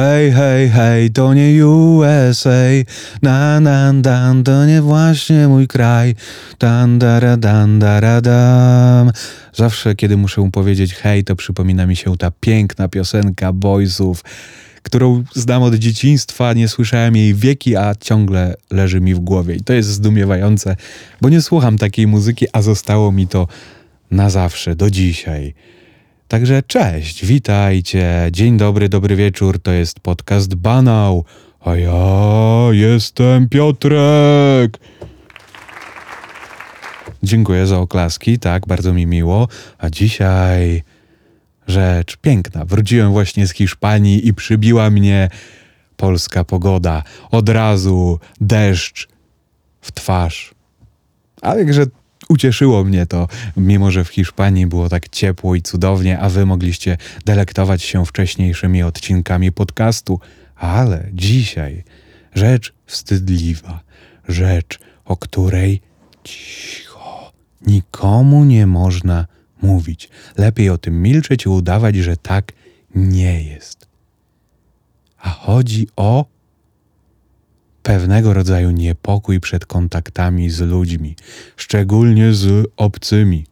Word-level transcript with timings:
Hej, 0.00 0.32
hej, 0.32 0.68
hej, 0.68 1.10
to 1.10 1.34
nie 1.34 1.66
USA. 1.66 2.84
Na, 3.22 3.60
na, 3.60 3.92
dan, 3.94 4.44
to 4.44 4.66
nie 4.66 4.82
właśnie 4.82 5.48
mój 5.48 5.68
kraj. 5.68 6.14
Dan, 6.58 6.98
dara, 6.98 7.36
dan, 7.36 7.78
dara, 7.78 8.20
dam. 8.20 9.10
Zawsze, 9.52 9.94
kiedy 9.94 10.16
muszę 10.16 10.40
mu 10.40 10.50
powiedzieć 10.50 10.94
hej, 10.94 11.24
to 11.24 11.36
przypomina 11.36 11.86
mi 11.86 11.96
się 11.96 12.16
ta 12.16 12.30
piękna 12.40 12.88
piosenka 12.88 13.52
Boysów, 13.52 14.24
którą 14.82 15.24
znam 15.34 15.62
od 15.62 15.74
dzieciństwa, 15.74 16.52
nie 16.52 16.68
słyszałem 16.68 17.16
jej 17.16 17.34
wieki, 17.34 17.76
a 17.76 17.94
ciągle 18.00 18.54
leży 18.70 19.00
mi 19.00 19.14
w 19.14 19.18
głowie. 19.18 19.54
I 19.54 19.60
to 19.60 19.72
jest 19.72 19.88
zdumiewające, 19.88 20.76
bo 21.20 21.28
nie 21.28 21.42
słucham 21.42 21.78
takiej 21.78 22.06
muzyki, 22.06 22.46
a 22.52 22.62
zostało 22.62 23.12
mi 23.12 23.28
to 23.28 23.48
na 24.10 24.30
zawsze, 24.30 24.76
do 24.76 24.90
dzisiaj. 24.90 25.54
Także 26.30 26.62
cześć, 26.62 27.26
witajcie, 27.26 28.28
dzień 28.32 28.56
dobry, 28.56 28.88
dobry 28.88 29.16
wieczór, 29.16 29.62
to 29.62 29.72
jest 29.72 30.00
podcast 30.00 30.54
Banał, 30.54 31.24
a 31.60 31.76
ja 31.76 31.94
jestem 32.70 33.48
Piotrek. 33.48 34.78
Dziękuję 37.22 37.66
za 37.66 37.78
oklaski, 37.78 38.38
tak, 38.38 38.66
bardzo 38.66 38.92
mi 38.92 39.06
miło. 39.06 39.48
A 39.78 39.90
dzisiaj 39.90 40.82
rzecz 41.66 42.16
piękna. 42.16 42.64
Wróciłem 42.64 43.12
właśnie 43.12 43.46
z 43.46 43.52
Hiszpanii 43.52 44.28
i 44.28 44.34
przybiła 44.34 44.90
mnie 44.90 45.28
polska 45.96 46.44
pogoda. 46.44 47.02
Od 47.30 47.48
razu 47.48 48.18
deszcz 48.40 49.08
w 49.80 49.92
twarz. 49.92 50.54
Ale 51.42 51.58
jakże 51.58 51.86
ucieszyło 52.30 52.84
mnie 52.84 53.06
to, 53.06 53.28
mimo 53.56 53.90
że 53.90 54.04
w 54.04 54.08
Hiszpanii 54.08 54.66
było 54.66 54.88
tak 54.88 55.08
ciepło 55.08 55.54
i 55.54 55.62
cudownie, 55.62 56.18
a 56.18 56.28
wy 56.28 56.46
mogliście 56.46 56.96
delektować 57.24 57.82
się 57.82 58.06
wcześniejszymi 58.06 58.82
odcinkami 58.82 59.52
podcastu. 59.52 60.20
Ale 60.56 61.08
dzisiaj 61.12 61.84
rzecz 62.34 62.72
wstydliwa, 62.86 63.80
rzecz, 64.28 64.78
o 65.04 65.16
której 65.16 65.80
cicho, 66.24 67.32
nikomu 67.66 68.44
nie 68.44 68.66
można 68.66 69.26
mówić. 69.62 70.08
Lepiej 70.36 70.70
o 70.70 70.78
tym 70.78 71.02
milczeć 71.02 71.44
i 71.44 71.48
udawać, 71.48 71.96
że 71.96 72.16
tak 72.16 72.52
nie 72.94 73.42
jest. 73.42 73.88
A 75.18 75.30
chodzi 75.30 75.88
o 75.96 76.24
pewnego 77.90 78.34
rodzaju 78.34 78.70
niepokój 78.70 79.40
przed 79.40 79.66
kontaktami 79.66 80.50
z 80.50 80.60
ludźmi, 80.60 81.16
szczególnie 81.56 82.34
z 82.34 82.66
obcymi. 82.76 83.46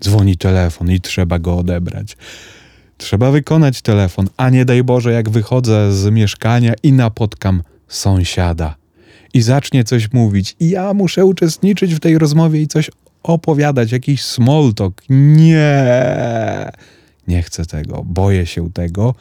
Dzwoni 0.00 0.36
telefon 0.36 0.90
i 0.90 1.00
trzeba 1.00 1.38
go 1.38 1.58
odebrać. 1.58 2.16
Trzeba 2.98 3.30
wykonać 3.30 3.82
telefon, 3.82 4.26
a 4.36 4.50
nie 4.50 4.64
daj 4.64 4.84
Boże, 4.84 5.12
jak 5.12 5.30
wychodzę 5.30 5.92
z 5.92 6.10
mieszkania 6.10 6.72
i 6.82 6.92
napotkam 6.92 7.62
sąsiada 7.88 8.76
i 9.34 9.42
zacznie 9.42 9.84
coś 9.84 10.12
mówić, 10.12 10.56
i 10.60 10.70
ja 10.70 10.94
muszę 10.94 11.24
uczestniczyć 11.24 11.94
w 11.94 12.00
tej 12.00 12.18
rozmowie 12.18 12.62
i 12.62 12.66
coś 12.66 12.90
opowiadać, 13.22 13.92
jakiś 13.92 14.22
small 14.22 14.74
talk. 14.74 15.02
Nie, 15.08 15.86
nie 17.28 17.42
chcę 17.42 17.66
tego, 17.66 18.02
boję 18.04 18.46
się 18.46 18.72
tego. 18.72 19.14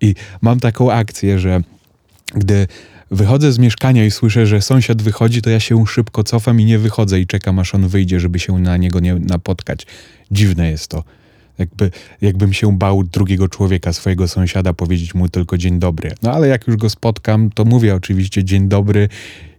I 0.00 0.14
mam 0.40 0.60
taką 0.60 0.92
akcję, 0.92 1.38
że 1.38 1.60
gdy 2.34 2.66
wychodzę 3.12 3.52
z 3.52 3.58
mieszkania 3.58 4.04
i 4.04 4.10
słyszę, 4.10 4.46
że 4.46 4.62
sąsiad 4.62 5.02
wychodzi, 5.02 5.42
to 5.42 5.50
ja 5.50 5.60
się 5.60 5.86
szybko 5.86 6.24
cofam 6.24 6.60
i 6.60 6.64
nie 6.64 6.78
wychodzę 6.78 7.20
i 7.20 7.26
czekam, 7.26 7.58
aż 7.58 7.74
on 7.74 7.88
wyjdzie, 7.88 8.20
żeby 8.20 8.38
się 8.38 8.58
na 8.58 8.76
niego 8.76 9.00
nie 9.00 9.14
napotkać. 9.14 9.86
Dziwne 10.30 10.70
jest 10.70 10.88
to. 10.88 11.04
Jakby, 11.58 11.90
jakbym 12.20 12.52
się 12.52 12.78
bał 12.78 13.04
drugiego 13.04 13.48
człowieka, 13.48 13.92
swojego 13.92 14.28
sąsiada, 14.28 14.72
powiedzieć 14.72 15.14
mu 15.14 15.28
tylko 15.28 15.58
dzień 15.58 15.78
dobry. 15.78 16.12
No 16.22 16.32
ale 16.32 16.48
jak 16.48 16.66
już 16.66 16.76
go 16.76 16.90
spotkam, 16.90 17.50
to 17.50 17.64
mówię 17.64 17.94
oczywiście 17.94 18.44
dzień 18.44 18.68
dobry 18.68 19.08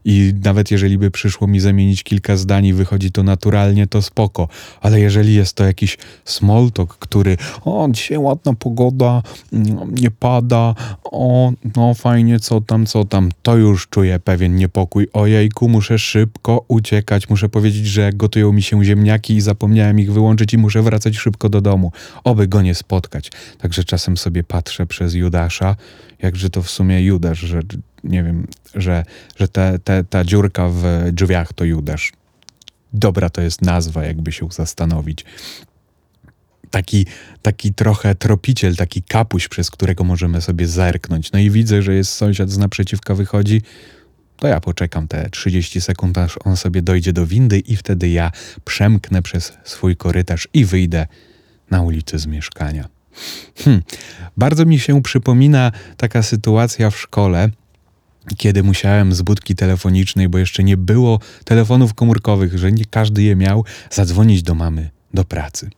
i 0.06 0.34
nawet 0.44 0.72
jeżeli 0.72 0.98
by 0.98 1.12
przyszło 1.12 1.48
mi 1.48 1.60
zamienić 1.60 2.04
kilka 2.04 2.38
zdań 2.38 2.66
i 2.66 2.74
wychodzi 2.74 3.12
to 3.12 3.24
naturalnie, 3.24 3.88
to 3.88 4.02
spoko. 4.02 4.48
Ale 4.82 5.00
jeżeli 5.00 5.34
jest 5.34 5.54
to 5.54 5.64
jakiś 5.64 5.98
small 6.26 6.72
talk, 6.72 6.98
który 6.98 7.38
o, 7.66 7.88
dzisiaj 7.92 8.18
ładna 8.18 8.54
pogoda, 8.54 9.24
mm, 9.54 9.96
nie 9.96 10.12
pada, 10.12 10.76
o, 11.04 11.52
no 11.76 11.94
fajnie, 11.94 12.40
co 12.40 12.62
tam, 12.62 12.86
co 12.86 13.06
tam, 13.06 13.30
to 13.42 13.58
już 13.58 13.88
czuję 13.88 14.20
pewien 14.20 14.56
niepokój. 14.56 15.08
Ojejku, 15.14 15.70
muszę 15.70 16.00
szybko 16.00 16.66
uciekać, 16.68 17.30
muszę 17.30 17.50
powiedzieć, 17.50 17.88
że 17.88 18.14
gotują 18.14 18.52
mi 18.52 18.62
się 18.62 18.86
ziemniaki 18.86 19.36
i 19.36 19.42
zapomniałem 19.42 20.00
ich 20.00 20.14
wyłączyć 20.14 20.54
i 20.54 20.58
muszę 20.58 20.82
wracać 20.82 21.18
szybko 21.18 21.50
do 21.50 21.62
domu. 21.62 21.92
Oby 22.24 22.48
go 22.48 22.62
nie 22.62 22.76
spotkać. 22.76 23.32
Także 23.58 23.84
czasem 23.84 24.18
sobie 24.18 24.44
patrzę 24.44 24.86
przez 24.86 25.14
Judasza, 25.14 25.76
jakże 26.22 26.50
to 26.50 26.62
w 26.62 26.70
sumie 26.70 27.04
Judasz, 27.04 27.40
że 27.40 27.60
nie 28.04 28.24
wiem, 28.24 28.48
że, 28.76 29.06
że 29.36 29.48
te, 29.48 29.80
te, 29.80 30.04
ta 30.04 30.24
dziurka 30.24 30.70
w 30.70 30.84
drzwiach 31.12 31.54
to 31.54 31.66
Judasz. 31.66 32.14
Dobra 32.94 33.30
to 33.30 33.42
jest 33.42 33.62
nazwa, 33.62 34.06
jakby 34.06 34.32
się 34.32 34.48
zastanowić. 34.52 35.26
Taki, 36.70 37.06
taki 37.42 37.74
trochę 37.74 38.16
tropiciel, 38.16 38.76
taki 38.76 39.04
kapuś, 39.04 39.48
przez 39.48 39.72
którego 39.72 40.04
możemy 40.04 40.42
sobie 40.42 40.68
zerknąć. 40.68 41.32
No 41.32 41.40
i 41.40 41.50
widzę, 41.50 41.82
że 41.82 41.94
jest 41.94 42.12
sąsiad 42.12 42.50
z 42.50 42.58
naprzeciwka 42.58 43.16
wychodzi, 43.16 43.62
to 44.38 44.48
ja 44.48 44.60
poczekam 44.60 45.08
te 45.08 45.30
30 45.30 45.82
sekund, 45.82 46.18
aż 46.18 46.38
on 46.44 46.58
sobie 46.58 46.82
dojdzie 46.82 47.14
do 47.14 47.26
windy 47.26 47.60
i 47.60 47.76
wtedy 47.76 48.10
ja 48.10 48.32
przemknę 48.66 49.22
przez 49.22 49.54
swój 49.64 49.96
korytarz 49.96 50.48
i 50.54 50.66
wyjdę 50.66 51.08
na 51.72 51.82
ulicę 51.82 52.20
z 52.20 52.26
mieszkania. 52.26 52.88
Hmm. 53.58 53.84
Bardzo 54.38 54.66
mi 54.66 54.80
się 54.80 55.02
przypomina 55.02 55.72
taka 55.98 56.24
sytuacja 56.24 56.90
w 56.90 56.98
szkole, 56.98 57.50
kiedy 58.38 58.64
musiałem 58.64 59.14
z 59.14 59.22
budki 59.22 59.56
telefonicznej, 59.56 60.30
bo 60.30 60.38
jeszcze 60.38 60.64
nie 60.64 60.78
było 60.78 61.20
telefonów 61.46 61.94
komórkowych, 61.94 62.58
że 62.58 62.72
nie 62.72 62.86
każdy 62.86 63.24
je 63.24 63.36
miał, 63.36 63.66
zadzwonić 63.92 64.44
do 64.44 64.56
mamy 64.56 64.90
do 65.14 65.24
pracy. 65.24 65.70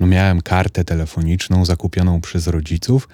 No 0.00 0.06
miałem 0.06 0.40
kartę 0.40 0.84
telefoniczną 0.84 1.64
zakupioną 1.64 2.20
przez 2.20 2.46
rodziców, 2.46 3.08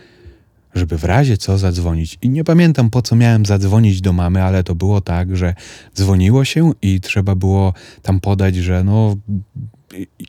żeby 0.74 0.98
w 0.98 1.04
razie 1.04 1.36
co 1.36 1.58
zadzwonić. 1.58 2.18
I 2.22 2.30
nie 2.30 2.44
pamiętam 2.44 2.90
po 2.90 3.02
co 3.02 3.16
miałem 3.16 3.46
zadzwonić 3.46 4.00
do 4.00 4.12
mamy, 4.12 4.42
ale 4.42 4.64
to 4.64 4.74
było 4.74 5.00
tak, 5.00 5.36
że 5.36 5.54
dzwoniło 5.94 6.44
się 6.44 6.72
i 6.82 7.00
trzeba 7.00 7.34
było 7.34 7.72
tam 8.02 8.20
podać, 8.20 8.56
że 8.56 8.84
no 8.84 9.16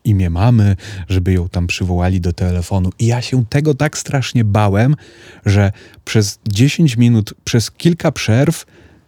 imię 0.04 0.30
mamy, 0.30 0.76
żeby 1.08 1.34
ją 1.34 1.50
tam 1.50 1.68
przywołali 1.68 2.22
do 2.22 2.34
telefonu. 2.34 2.90
I 3.00 3.06
ja 3.06 3.22
się 3.22 3.46
tego 3.46 3.74
tak 3.74 3.98
strasznie 3.98 4.44
bałem, 4.44 4.96
że 5.46 5.72
przez 6.06 6.40
10 6.48 6.98
minut, 6.98 7.34
przez 7.44 7.72
kilka 7.72 8.12
przerw 8.12 8.66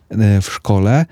e, 0.10 0.42
w 0.42 0.46
szkole 0.46 1.06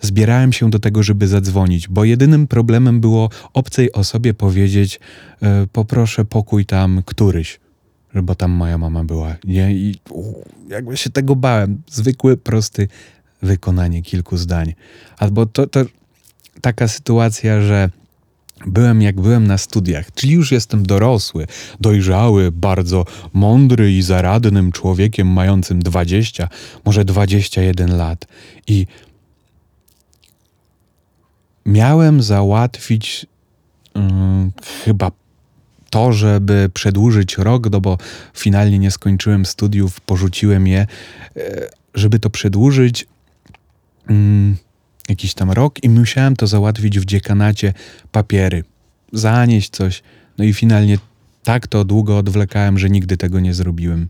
zbierałem 0.00 0.52
się 0.52 0.70
do 0.70 0.78
tego, 0.78 1.02
żeby 1.02 1.28
zadzwonić, 1.28 1.88
bo 1.88 2.04
jedynym 2.04 2.46
problemem 2.46 3.00
było 3.00 3.30
obcej 3.52 3.92
osobie 3.92 4.34
powiedzieć: 4.34 5.00
e, 5.42 5.66
Poproszę 5.72 6.24
pokój 6.24 6.66
tam 6.66 7.02
któryś. 7.06 7.60
Bo 8.22 8.34
tam 8.34 8.50
moja 8.50 8.78
mama 8.78 9.04
była. 9.04 9.36
Nie? 9.44 9.74
I 9.74 10.00
jakby 10.68 10.96
się 10.96 11.10
tego 11.10 11.36
bałem. 11.36 11.82
Zwykły, 11.90 12.36
prosty 12.36 12.88
wykonanie 13.42 14.02
kilku 14.02 14.36
zdań. 14.36 14.74
Albo 15.18 15.46
to, 15.46 15.66
to 15.66 15.80
taka 16.60 16.88
sytuacja, 16.88 17.60
że 17.60 17.90
Byłem 18.66 19.02
jak 19.02 19.20
byłem 19.20 19.46
na 19.46 19.58
studiach, 19.58 20.14
czyli 20.14 20.32
już 20.32 20.52
jestem 20.52 20.86
dorosły, 20.86 21.46
dojrzały, 21.80 22.52
bardzo 22.52 23.04
mądry 23.32 23.92
i 23.92 24.02
zaradnym 24.02 24.72
człowiekiem 24.72 25.28
mającym 25.28 25.82
20, 25.82 26.48
może 26.84 27.04
21 27.04 27.96
lat. 27.96 28.26
I 28.66 28.86
miałem 31.66 32.22
załatwić 32.22 33.26
um, 33.94 34.52
chyba 34.84 35.10
to, 35.90 36.12
żeby 36.12 36.70
przedłużyć 36.74 37.38
rok, 37.38 37.70
no 37.70 37.80
bo 37.80 37.98
finalnie 38.34 38.78
nie 38.78 38.90
skończyłem 38.90 39.46
studiów, 39.46 40.00
porzuciłem 40.00 40.66
je, 40.66 40.86
e, 41.36 41.68
żeby 41.94 42.18
to 42.18 42.30
przedłużyć. 42.30 43.06
Um, 44.08 44.56
jakiś 45.10 45.34
tam 45.34 45.50
rok 45.50 45.84
i 45.84 45.88
musiałem 45.88 46.36
to 46.36 46.46
załatwić 46.46 46.98
w 46.98 47.04
dziekanacie 47.04 47.72
papiery, 48.12 48.64
zanieść 49.12 49.70
coś. 49.70 50.02
No 50.38 50.44
i 50.44 50.52
finalnie 50.54 50.98
tak 51.42 51.66
to 51.66 51.84
długo 51.84 52.18
odwlekałem, 52.18 52.78
że 52.78 52.90
nigdy 52.90 53.16
tego 53.16 53.40
nie 53.40 53.54
zrobiłem. 53.54 54.08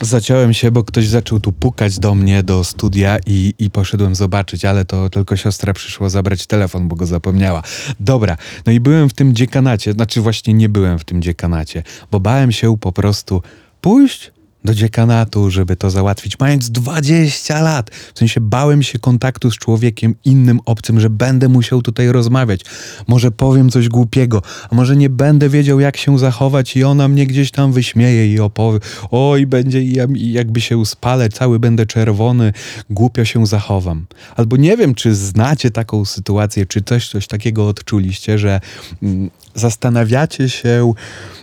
Zaciąłem 0.00 0.54
się, 0.54 0.70
bo 0.70 0.84
ktoś 0.84 1.06
zaczął 1.06 1.40
tu 1.40 1.52
pukać 1.52 1.98
do 1.98 2.14
mnie 2.14 2.42
do 2.42 2.64
studia 2.64 3.18
i, 3.26 3.54
i 3.58 3.70
poszedłem 3.70 4.14
zobaczyć, 4.14 4.64
ale 4.64 4.84
to 4.84 5.10
tylko 5.10 5.36
siostra 5.36 5.72
przyszła 5.72 6.08
zabrać 6.08 6.46
telefon, 6.46 6.88
bo 6.88 6.96
go 6.96 7.06
zapomniała. 7.06 7.62
Dobra, 8.00 8.36
no 8.66 8.72
i 8.72 8.80
byłem 8.80 9.08
w 9.08 9.14
tym 9.14 9.34
dziekanacie, 9.34 9.92
znaczy 9.92 10.20
właśnie 10.20 10.54
nie 10.54 10.68
byłem 10.68 10.98
w 10.98 11.04
tym 11.04 11.22
dziekanacie, 11.22 11.82
bo 12.10 12.20
bałem 12.20 12.52
się 12.52 12.78
po 12.78 12.92
prostu 12.92 13.42
pójść 13.80 14.32
do 14.64 14.74
dziekanatu, 14.74 15.50
żeby 15.50 15.76
to 15.76 15.90
załatwić, 15.90 16.38
mając 16.38 16.70
20 16.70 17.60
lat. 17.60 17.90
W 18.14 18.18
sensie 18.18 18.40
bałem 18.40 18.82
się 18.82 18.98
kontaktu 18.98 19.50
z 19.50 19.54
człowiekiem 19.54 20.14
innym, 20.24 20.60
obcym, 20.64 21.00
że 21.00 21.10
będę 21.10 21.48
musiał 21.48 21.82
tutaj 21.82 22.12
rozmawiać. 22.12 22.60
Może 23.08 23.30
powiem 23.30 23.70
coś 23.70 23.88
głupiego, 23.88 24.42
a 24.70 24.74
może 24.74 24.96
nie 24.96 25.10
będę 25.10 25.48
wiedział, 25.48 25.80
jak 25.80 25.96
się 25.96 26.18
zachować, 26.18 26.76
i 26.76 26.84
ona 26.84 27.08
mnie 27.08 27.26
gdzieś 27.26 27.50
tam 27.50 27.72
wyśmieje 27.72 28.32
i 28.32 28.40
opowie. 28.40 28.78
Oj, 29.10 29.46
będzie 29.46 29.82
i 29.82 29.92
ja, 29.92 30.06
jakby 30.16 30.60
się 30.60 30.78
uspalę, 30.78 31.28
cały 31.28 31.58
będę 31.58 31.86
czerwony, 31.86 32.52
głupio 32.90 33.24
się 33.24 33.46
zachowam. 33.46 34.06
Albo 34.36 34.56
nie 34.56 34.76
wiem, 34.76 34.94
czy 34.94 35.14
znacie 35.14 35.70
taką 35.70 36.04
sytuację, 36.04 36.66
czy 36.66 36.82
coś, 36.82 37.08
coś 37.08 37.26
takiego 37.26 37.68
odczuliście, 37.68 38.38
że 38.38 38.60
mm, 39.02 39.30
zastanawiacie 39.54 40.48
się, 40.48 40.92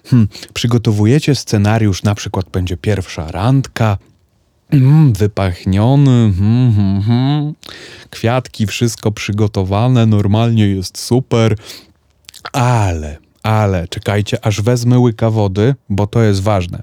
hmm, 0.06 0.28
przygotowujecie 0.54 1.36
scenariusz, 1.36 2.04
na 2.04 2.16
przykład 2.16 2.50
będzie 2.50 2.78
pierwsza 3.10 3.32
randka, 3.32 3.98
mm, 4.70 5.14
wypachniony, 5.14 6.34
mm, 6.40 7.04
mm, 7.10 7.54
kwiatki, 8.10 8.68
wszystko 8.68 9.12
przygotowane, 9.12 10.06
normalnie 10.06 10.68
jest 10.68 10.98
super, 10.98 11.56
ale, 12.54 13.18
ale, 13.44 13.88
czekajcie, 13.88 14.46
aż 14.46 14.62
wezmę 14.62 15.00
łyka 15.00 15.30
wody, 15.30 15.76
bo 15.90 16.08
to 16.08 16.22
jest 16.22 16.42
ważne. 16.42 16.82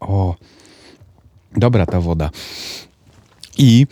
O, 0.00 0.34
dobra 1.56 1.86
ta 1.86 2.00
woda. 2.00 2.30
I 3.58 3.86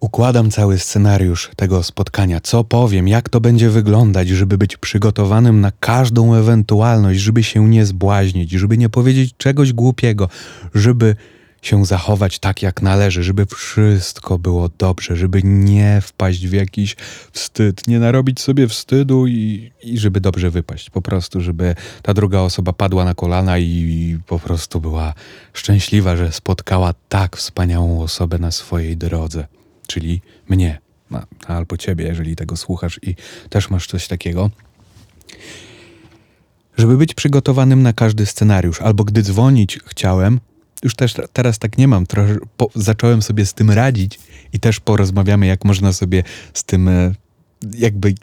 Układam 0.00 0.50
cały 0.50 0.78
scenariusz 0.78 1.50
tego 1.56 1.82
spotkania, 1.82 2.40
co 2.40 2.64
powiem, 2.64 3.08
jak 3.08 3.28
to 3.28 3.40
będzie 3.40 3.70
wyglądać, 3.70 4.28
żeby 4.28 4.58
być 4.58 4.76
przygotowanym 4.76 5.60
na 5.60 5.72
każdą 5.80 6.34
ewentualność, 6.34 7.20
żeby 7.20 7.42
się 7.44 7.68
nie 7.68 7.86
zbłaźnić, 7.86 8.50
żeby 8.50 8.78
nie 8.78 8.88
powiedzieć 8.88 9.34
czegoś 9.36 9.72
głupiego, 9.72 10.28
żeby 10.74 11.16
się 11.62 11.84
zachować 11.84 12.38
tak, 12.38 12.62
jak 12.62 12.82
należy, 12.82 13.22
żeby 13.22 13.46
wszystko 13.46 14.38
było 14.38 14.70
dobrze, 14.78 15.16
żeby 15.16 15.40
nie 15.44 16.00
wpaść 16.00 16.46
w 16.46 16.52
jakiś 16.52 16.96
wstyd, 17.32 17.86
nie 17.88 17.98
narobić 17.98 18.40
sobie 18.40 18.68
wstydu 18.68 19.26
i, 19.26 19.72
i 19.82 19.98
żeby 19.98 20.20
dobrze 20.20 20.50
wypaść. 20.50 20.90
Po 20.90 21.02
prostu, 21.02 21.40
żeby 21.40 21.74
ta 22.02 22.14
druga 22.14 22.40
osoba 22.40 22.72
padła 22.72 23.04
na 23.04 23.14
kolana 23.14 23.58
i 23.58 24.18
po 24.26 24.38
prostu 24.38 24.80
była 24.80 25.14
szczęśliwa, 25.52 26.16
że 26.16 26.32
spotkała 26.32 26.94
tak 27.08 27.36
wspaniałą 27.36 28.02
osobę 28.02 28.38
na 28.38 28.50
swojej 28.50 28.96
drodze 28.96 29.57
czyli 29.88 30.20
mnie, 30.48 30.78
no, 31.10 31.22
albo 31.46 31.76
ciebie, 31.76 32.04
jeżeli 32.04 32.36
tego 32.36 32.56
słuchasz 32.56 33.00
i 33.02 33.14
też 33.50 33.70
masz 33.70 33.86
coś 33.86 34.08
takiego. 34.08 34.50
Żeby 36.76 36.96
być 36.96 37.14
przygotowanym 37.14 37.82
na 37.82 37.92
każdy 37.92 38.26
scenariusz, 38.26 38.82
albo 38.82 39.04
gdy 39.04 39.22
dzwonić 39.22 39.78
chciałem, 39.86 40.40
już 40.82 40.94
też 40.94 41.14
teraz 41.32 41.58
tak 41.58 41.78
nie 41.78 41.88
mam, 41.88 42.06
po, 42.56 42.70
zacząłem 42.74 43.22
sobie 43.22 43.46
z 43.46 43.54
tym 43.54 43.70
radzić 43.70 44.18
i 44.52 44.60
też 44.60 44.80
porozmawiamy, 44.80 45.46
jak 45.46 45.64
można 45.64 45.92
sobie 45.92 46.22
z 46.54 46.64
tym, 46.64 46.88
e, 46.88 47.14
jakby, 47.74 48.14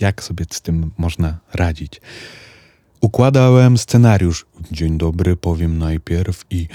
jak 0.00 0.22
sobie 0.22 0.44
z 0.50 0.60
tym 0.60 0.90
można 0.98 1.38
radzić. 1.52 2.00
Układałem 3.00 3.78
scenariusz. 3.78 4.46
Dzień 4.72 4.98
dobry, 4.98 5.36
powiem 5.36 5.78
najpierw 5.78 6.44
i 6.50 6.68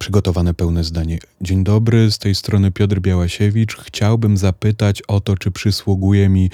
przygotowane 0.00 0.54
pełne 0.54 0.84
zdanie. 0.84 1.18
Dzień 1.40 1.64
dobry, 1.64 2.10
z 2.10 2.18
tej 2.18 2.34
strony 2.34 2.70
Piotr 2.70 3.00
Białasiewicz. 3.00 3.76
Chciałbym 3.76 4.36
zapytać 4.36 5.02
o 5.02 5.20
to, 5.20 5.36
czy 5.36 5.50
przysługuje 5.50 6.28
mi 6.28 6.50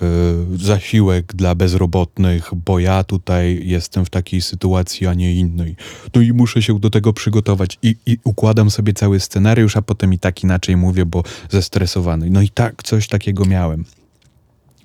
yy, 0.00 0.58
zasiłek 0.58 1.34
dla 1.34 1.54
bezrobotnych, 1.54 2.50
bo 2.54 2.78
ja 2.78 3.04
tutaj 3.04 3.60
jestem 3.64 4.04
w 4.04 4.10
takiej 4.10 4.40
sytuacji, 4.40 5.06
a 5.06 5.14
nie 5.14 5.34
innej. 5.34 5.76
No 6.14 6.20
i 6.20 6.32
muszę 6.32 6.62
się 6.62 6.78
do 6.78 6.90
tego 6.90 7.12
przygotować 7.12 7.78
i, 7.82 7.96
i 8.06 8.18
układam 8.24 8.70
sobie 8.70 8.92
cały 8.92 9.20
scenariusz, 9.20 9.76
a 9.76 9.82
potem 9.82 10.12
i 10.12 10.18
tak 10.18 10.44
inaczej 10.44 10.76
mówię, 10.76 11.06
bo 11.06 11.22
zestresowany. 11.50 12.30
No 12.30 12.42
i 12.42 12.48
tak, 12.48 12.82
coś 12.82 13.08
takiego 13.08 13.44
miałem. 13.44 13.84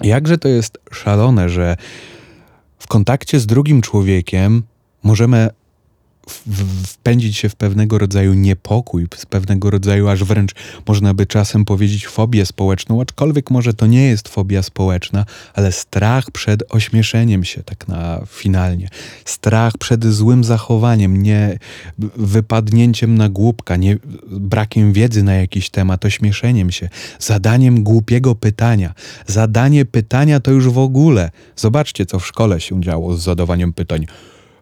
Jakże 0.02 0.38
to 0.38 0.48
jest 0.48 0.78
szalone, 0.92 1.50
że 1.50 1.78
w 2.80 2.88
kontakcie 2.88 3.40
z 3.40 3.46
drugim 3.46 3.82
człowiekiem 3.82 4.64
możemy 5.04 5.50
wpędzić 6.86 7.38
się 7.38 7.50
w 7.50 7.56
pewnego 7.56 7.98
rodzaju 7.98 8.34
niepokój, 8.34 9.08
z 9.16 9.26
pewnego 9.26 9.70
rodzaju 9.70 10.08
aż 10.08 10.24
wręcz 10.24 10.52
można 10.88 11.14
by 11.14 11.26
czasem 11.26 11.66
powiedzieć 11.66 12.08
fobię 12.08 12.46
społeczną, 12.46 13.02
aczkolwiek 13.02 13.52
może 13.52 13.74
to 13.74 13.86
nie 13.88 14.04
jest 14.04 14.28
fobia 14.28 14.64
społeczna, 14.64 15.26
ale 15.54 15.72
strach 15.72 16.32
przed 16.32 16.64
ośmieszeniem 16.70 17.44
się 17.44 17.64
tak 17.64 17.88
na 17.88 18.22
finalnie. 18.28 18.90
Strach 19.26 19.78
przed 19.78 20.06
złym 20.06 20.44
zachowaniem, 20.44 21.24
nie 21.24 21.58
wypadnięciem 22.18 23.18
na 23.18 23.30
głupka, 23.30 23.76
nie 23.76 23.98
brakiem 24.28 24.94
wiedzy 24.94 25.24
na 25.24 25.34
jakiś 25.34 25.70
temat, 25.70 26.06
ośmieszeniem 26.06 26.72
się, 26.72 26.90
zadaniem 27.20 27.84
głupiego 27.84 28.36
pytania. 28.36 28.94
Zadanie 29.28 29.86
pytania 29.86 30.40
to 30.40 30.52
już 30.52 30.70
w 30.70 30.78
ogóle. 30.78 31.32
Zobaczcie, 31.56 32.06
co 32.06 32.20
w 32.20 32.28
szkole 32.28 32.62
się 32.62 32.82
działo 32.82 33.18
z 33.18 33.24
zadawaniem 33.24 33.74
pytań. 33.74 34.06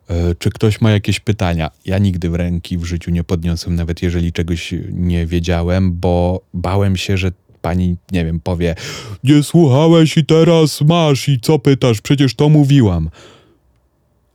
E, 0.09 0.35
czy 0.35 0.49
ktoś 0.49 0.81
ma 0.81 0.91
jakieś 0.91 1.19
pytania? 1.19 1.71
Ja 1.85 1.97
nigdy 1.97 2.29
w 2.29 2.35
ręki 2.35 2.77
w 2.77 2.85
życiu 2.85 3.11
nie 3.11 3.23
podniosłem, 3.23 3.75
nawet 3.75 4.01
jeżeli 4.01 4.33
czegoś 4.33 4.73
nie 4.91 5.25
wiedziałem, 5.25 5.93
bo 5.93 6.41
bałem 6.53 6.97
się, 6.97 7.17
że 7.17 7.31
pani, 7.61 7.95
nie 8.11 8.25
wiem, 8.25 8.39
powie: 8.39 8.75
Nie 9.23 9.43
słuchałeś 9.43 10.17
i 10.17 10.25
teraz 10.25 10.81
masz, 10.81 11.29
i 11.29 11.39
co 11.39 11.59
pytasz? 11.59 12.01
Przecież 12.01 12.35
to 12.35 12.49
mówiłam. 12.49 13.09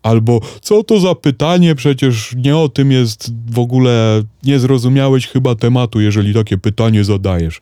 Albo 0.03 0.41
co 0.61 0.85
to 0.85 1.01
za 1.01 1.15
pytanie? 1.15 1.75
Przecież 1.75 2.35
nie 2.37 2.57
o 2.57 2.69
tym 2.69 2.93
jest 2.93 3.33
w 3.51 3.59
ogóle, 3.59 4.23
nie 4.43 4.59
zrozumiałeś 4.59 5.27
chyba 5.27 5.55
tematu, 5.55 6.01
jeżeli 6.01 6.35
takie 6.35 6.59
pytanie 6.59 7.05
zadajesz. 7.05 7.61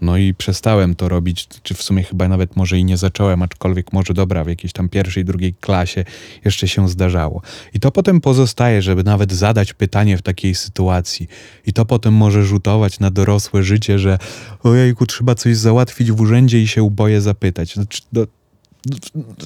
No 0.00 0.16
i 0.16 0.34
przestałem 0.34 0.94
to 0.94 1.08
robić, 1.08 1.48
czy 1.62 1.74
w 1.74 1.82
sumie 1.82 2.02
chyba 2.02 2.28
nawet 2.28 2.56
może 2.56 2.78
i 2.78 2.84
nie 2.84 2.96
zacząłem, 2.96 3.42
aczkolwiek 3.42 3.92
może 3.92 4.14
dobra, 4.14 4.44
w 4.44 4.48
jakiejś 4.48 4.72
tam 4.72 4.88
pierwszej, 4.88 5.24
drugiej 5.24 5.54
klasie 5.54 6.04
jeszcze 6.44 6.68
się 6.68 6.88
zdarzało. 6.88 7.42
I 7.74 7.80
to 7.80 7.90
potem 7.90 8.20
pozostaje, 8.20 8.82
żeby 8.82 9.04
nawet 9.04 9.32
zadać 9.32 9.72
pytanie 9.72 10.16
w 10.16 10.22
takiej 10.22 10.54
sytuacji. 10.54 11.28
I 11.66 11.72
to 11.72 11.84
potem 11.84 12.14
może 12.14 12.44
rzutować 12.44 13.00
na 13.00 13.10
dorosłe 13.10 13.62
życie, 13.62 13.98
że 13.98 14.18
ojejku, 14.62 15.06
trzeba 15.06 15.34
coś 15.34 15.56
załatwić 15.56 16.12
w 16.12 16.20
urzędzie 16.20 16.62
i 16.62 16.68
się 16.68 16.82
uboję 16.82 17.20
zapytać. 17.20 17.74
Znaczy, 17.74 18.02
no, 18.12 18.22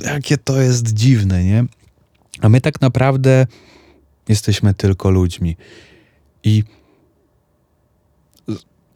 jakie 0.05 0.39
to 0.39 0.61
jest 0.61 0.93
dziwne, 0.93 1.45
nie? 1.45 1.65
A 2.41 2.49
my 2.49 2.61
tak 2.61 2.81
naprawdę 2.81 3.47
jesteśmy 4.29 4.75
tylko 4.75 5.11
ludźmi. 5.11 5.57
I 6.45 6.63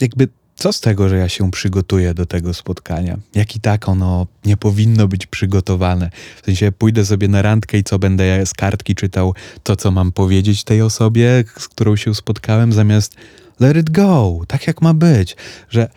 jakby 0.01 0.29
co 0.59 0.73
z 0.73 0.81
tego, 0.81 1.09
że 1.09 1.17
ja 1.17 1.29
się 1.29 1.51
przygotuję 1.51 2.15
do 2.15 2.27
tego 2.27 2.55
spotkania? 2.55 3.19
Jak 3.35 3.57
i 3.57 3.61
tak 3.61 3.89
ono 3.89 4.27
nie 4.45 4.57
powinno 4.57 5.09
być 5.09 5.27
przygotowane. 5.27 6.11
W 6.43 6.47
sensie 6.47 6.73
pójdę 6.73 7.07
sobie 7.07 7.29
na 7.29 7.43
randkę 7.43 7.79
i 7.79 7.85
co 7.85 7.99
będę 7.99 8.47
z 8.47 8.55
kartki 8.55 8.95
czytał 8.95 9.35
to, 9.63 9.77
co 9.77 9.91
mam 9.91 10.13
powiedzieć 10.13 10.65
tej 10.65 10.83
osobie, 10.83 11.45
z 11.59 11.69
którą 11.69 11.97
się 11.97 12.15
spotkałem, 12.15 12.73
zamiast 12.73 13.15
let 13.61 13.77
it 13.77 13.91
go, 13.91 14.41
tak 14.49 14.67
jak 14.67 14.83
ma 14.83 14.95
być. 14.95 15.37
Że 15.71 15.89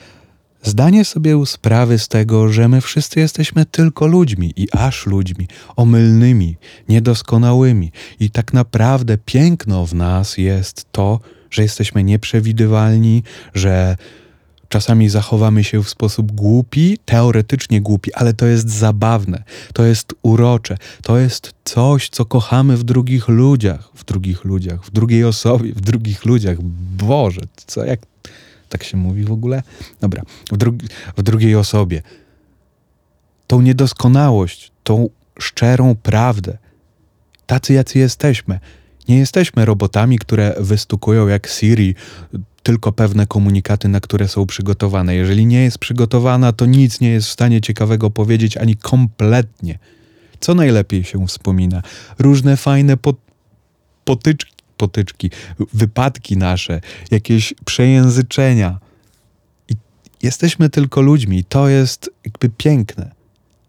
zdanie 0.63 1.06
sobie 1.06 1.46
sprawy 1.46 2.00
z 2.00 2.08
tego, 2.08 2.50
że 2.50 2.68
my 2.68 2.82
wszyscy 2.82 3.20
jesteśmy 3.20 3.65
tylko 3.65 4.08
ludźmi 4.08 4.53
i 4.56 4.68
aż 4.72 5.06
ludźmi, 5.06 5.48
omylnymi, 5.75 6.58
niedoskonałymi. 6.89 7.91
I 8.20 8.30
tak 8.30 8.53
naprawdę 8.53 9.18
piękno 9.18 9.86
w 9.86 9.94
nas 9.94 10.38
jest 10.38 10.86
to, 10.91 11.20
że 11.51 11.62
jesteśmy 11.62 12.03
nieprzewidywalni, 12.03 13.24
że 13.53 13.98
Czasami 14.72 15.10
zachowamy 15.10 15.63
się 15.63 15.84
w 15.84 15.90
sposób 15.90 16.32
głupi, 16.32 16.98
teoretycznie 17.06 17.82
głupi, 17.82 18.13
ale 18.13 18.34
to 18.34 18.46
jest 18.46 18.70
zabawne, 18.70 19.44
to 19.74 19.86
jest 19.86 20.13
urocze, 20.22 20.78
to 21.04 21.18
jest 21.18 21.54
coś, 21.63 22.10
co 22.10 22.25
kochamy 22.25 22.78
w 22.78 22.84
drugich 22.84 23.28
ludziach, 23.28 23.90
w 23.94 24.04
drugich 24.06 24.46
ludziach, 24.46 24.86
w 24.86 24.92
drugiej 24.92 25.24
osobie, 25.24 25.74
w 25.74 25.82
drugich 25.82 26.25
ludziach. 26.25 26.58
Boże, 26.98 27.42
co 27.68 27.86
jak 27.86 28.00
tak 28.70 28.84
się 28.84 28.98
mówi 28.98 29.24
w 29.24 29.32
ogóle? 29.32 29.63
Dobra, 30.01 30.24
w, 30.51 30.58
drugi, 30.58 30.88
w 31.18 31.24
drugiej 31.24 31.56
osobie. 31.56 32.01
Tą 33.48 33.62
niedoskonałość, 33.62 34.72
tą 34.84 35.10
szczerą 35.40 35.96
prawdę. 35.96 36.58
Tacy, 37.46 37.74
jacy 37.74 38.00
jesteśmy. 38.00 38.60
Nie 39.12 39.18
jesteśmy 39.18 39.65
robotami, 39.65 40.20
które 40.20 40.56
wystukują 40.60 41.27
jak 41.27 41.48
Siri 41.48 41.96
tylko 42.63 42.91
pewne 42.91 43.27
komunikaty, 43.27 43.88
na 43.88 44.00
które 44.00 44.27
są 44.27 44.46
przygotowane. 44.46 45.15
Jeżeli 45.15 45.46
nie 45.46 45.63
jest 45.63 45.77
przygotowana, 45.77 46.51
to 46.51 46.65
nic 46.65 47.01
nie 47.01 47.10
jest 47.10 47.27
w 47.27 47.32
stanie 47.32 47.62
ciekawego 47.62 48.10
powiedzieć 48.10 48.58
ani 48.58 48.75
kompletnie. 48.75 49.80
Co 50.39 50.56
najlepiej 50.56 51.03
się 51.03 51.27
wspomina? 51.27 51.82
Różne 52.20 52.58
fajne 52.58 52.98
pot 52.98 53.18
potyczki, 54.06 54.53
potyczki, 54.77 55.32
wypadki 55.74 56.38
nasze, 56.38 56.82
jakieś 57.12 57.53
przejęzyczenia. 57.65 58.80
I 59.70 59.75
jesteśmy 60.24 60.70
tylko 60.70 61.01
ludźmi. 61.01 61.44
To 61.44 61.70
jest 61.70 62.10
jakby 62.25 62.50
piękne 62.50 63.12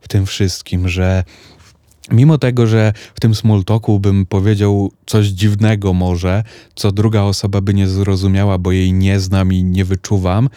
w 0.01 0.09
tym 0.09 0.27
wszystkim, 0.27 0.89
że 0.89 1.25
mimo 2.11 2.39
tego, 2.39 2.67
że 2.67 2.93
w 3.15 3.21
tym 3.21 3.35
small 3.35 3.65
talku 3.65 4.01
bym 4.01 4.27
powiedział 4.27 4.93
coś 5.07 5.27
dziwnego 5.27 5.93
może, 5.93 6.45
co 6.75 6.93
druga 6.93 7.23
osoba 7.23 7.61
by 7.61 7.75
nie 7.75 7.89
zrozumiała, 7.89 8.59
bo 8.59 8.73
jej 8.73 8.93
nie 8.93 9.21
znam 9.21 9.53
i 9.53 9.65
nie 9.65 9.85
wyczuwam, 9.85 10.49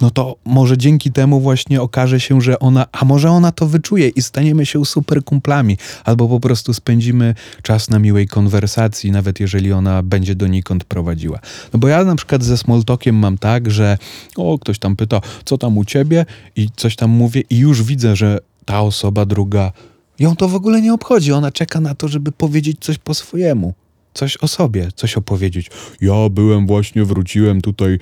no 0.00 0.10
to 0.10 0.36
może 0.44 0.78
dzięki 0.78 1.12
temu 1.12 1.40
właśnie 1.40 1.82
okaże 1.82 2.20
się, 2.20 2.40
że 2.40 2.58
ona, 2.58 2.86
a 2.92 3.04
może 3.04 3.30
ona 3.30 3.52
to 3.52 3.66
wyczuje 3.66 4.08
i 4.08 4.22
staniemy 4.22 4.66
się 4.66 4.84
super 4.84 5.24
kumplami, 5.24 5.78
albo 6.04 6.28
po 6.28 6.40
prostu 6.40 6.74
spędzimy 6.74 7.34
czas 7.62 7.90
na 7.90 7.98
miłej 7.98 8.28
konwersacji, 8.28 9.10
nawet 9.10 9.40
jeżeli 9.40 9.72
ona 9.72 10.02
będzie 10.02 10.34
donikąd 10.34 10.84
prowadziła. 10.84 11.38
No 11.72 11.78
bo 11.78 11.88
ja 11.88 12.04
na 12.04 12.16
przykład 12.16 12.44
ze 12.44 12.58
smalltalkiem 12.58 13.16
mam 13.16 13.38
tak, 13.38 13.70
że 13.70 13.98
o, 14.36 14.58
ktoś 14.58 14.78
tam 14.78 14.96
pyta, 14.96 15.20
co 15.44 15.58
tam 15.58 15.78
u 15.78 15.84
ciebie 15.84 16.26
i 16.56 16.68
coś 16.76 16.96
tam 16.96 17.10
mówię 17.10 17.42
i 17.50 17.58
już 17.58 17.82
widzę, 17.82 18.16
że 18.16 18.38
ta 18.66 18.80
osoba 18.80 19.26
druga, 19.26 19.72
ją 20.18 20.36
to 20.36 20.48
w 20.48 20.54
ogóle 20.54 20.82
nie 20.82 20.94
obchodzi, 20.94 21.32
ona 21.32 21.52
czeka 21.52 21.80
na 21.80 21.94
to, 21.94 22.08
żeby 22.08 22.32
powiedzieć 22.32 22.76
coś 22.80 22.98
po 22.98 23.14
swojemu 23.14 23.74
coś 24.16 24.36
o 24.36 24.48
sobie, 24.48 24.88
coś 24.94 25.16
opowiedzieć. 25.16 25.70
Ja 26.00 26.28
byłem 26.28 26.66
właśnie, 26.66 27.04
wróciłem 27.04 27.60
tutaj 27.60 27.94
e, 27.94 27.98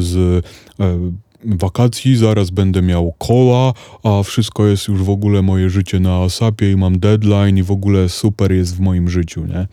z 0.00 0.44
e, 0.80 1.10
wakacji, 1.44 2.16
zaraz 2.16 2.50
będę 2.50 2.82
miał 2.82 3.12
kola, 3.18 3.72
a 4.02 4.22
wszystko 4.22 4.66
jest 4.66 4.88
już 4.88 5.02
w 5.02 5.10
ogóle 5.10 5.42
moje 5.42 5.70
życie 5.70 6.00
na 6.00 6.22
asapie 6.22 6.72
i 6.72 6.76
mam 6.76 6.98
deadline 6.98 7.58
i 7.58 7.62
w 7.62 7.70
ogóle 7.70 8.08
super 8.08 8.52
jest 8.52 8.76
w 8.76 8.80
moim 8.80 9.10
życiu, 9.10 9.46
nie? 9.46 9.66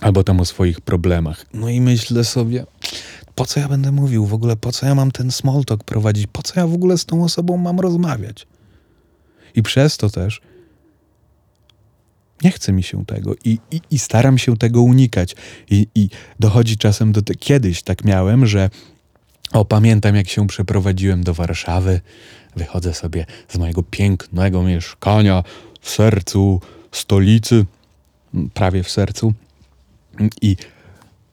Albo 0.00 0.24
tam 0.24 0.40
o 0.40 0.44
swoich 0.44 0.80
problemach. 0.80 1.46
No 1.54 1.68
i 1.68 1.80
myślę 1.80 2.24
sobie, 2.24 2.66
po 3.34 3.46
co 3.46 3.60
ja 3.60 3.68
będę 3.68 3.92
mówił 3.92 4.26
w 4.26 4.34
ogóle, 4.34 4.56
po 4.56 4.72
co 4.72 4.86
ja 4.86 4.94
mam 4.94 5.10
ten 5.10 5.30
small 5.30 5.64
talk 5.64 5.84
prowadzić, 5.84 6.26
po 6.32 6.42
co 6.42 6.60
ja 6.60 6.66
w 6.66 6.74
ogóle 6.74 6.98
z 6.98 7.04
tą 7.04 7.24
osobą 7.24 7.56
mam 7.56 7.80
rozmawiać? 7.80 8.46
I 9.56 9.62
przez 9.62 9.96
to 9.96 10.10
też 10.10 10.40
nie 12.42 12.50
chce 12.50 12.72
mi 12.72 12.82
się 12.82 13.06
tego 13.06 13.34
i, 13.44 13.58
i, 13.70 13.80
i 13.90 13.98
staram 13.98 14.38
się 14.38 14.56
tego 14.56 14.82
unikać. 14.82 15.36
I, 15.70 15.86
I 15.94 16.08
dochodzi 16.40 16.76
czasem 16.76 17.12
do 17.12 17.22
tego, 17.22 17.40
kiedyś 17.40 17.82
tak 17.82 18.04
miałem, 18.04 18.46
że 18.46 18.70
o, 19.52 19.64
pamiętam 19.64 20.16
jak 20.16 20.28
się 20.28 20.46
przeprowadziłem 20.46 21.24
do 21.24 21.34
Warszawy. 21.34 22.00
Wychodzę 22.56 22.94
sobie 22.94 23.26
z 23.48 23.58
mojego 23.58 23.82
pięknego 23.82 24.62
mieszkania 24.62 25.42
w 25.80 25.90
sercu 25.90 26.60
stolicy, 26.92 27.64
prawie 28.54 28.82
w 28.82 28.90
sercu. 28.90 29.32
I 30.42 30.56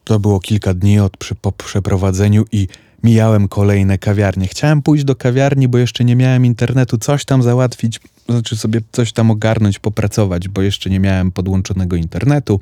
to 0.04 0.20
było 0.20 0.40
kilka 0.40 0.74
dni 0.74 1.00
od, 1.00 1.16
po 1.40 1.52
przeprowadzeniu 1.52 2.44
i 2.52 2.68
mijałem 3.02 3.48
kolejne 3.48 3.98
kawiarnie. 3.98 4.46
Chciałem 4.46 4.82
pójść 4.82 5.04
do 5.04 5.16
kawiarni, 5.16 5.68
bo 5.68 5.78
jeszcze 5.78 6.04
nie 6.04 6.16
miałem 6.16 6.46
internetu, 6.46 6.98
coś 6.98 7.24
tam 7.24 7.42
załatwić, 7.42 8.00
znaczy 8.28 8.56
sobie 8.56 8.80
coś 8.92 9.12
tam 9.12 9.30
ogarnąć, 9.30 9.78
popracować, 9.78 10.48
bo 10.48 10.62
jeszcze 10.62 10.90
nie 10.90 11.00
miałem 11.00 11.32
podłączonego 11.32 11.96
internetu 11.96 12.60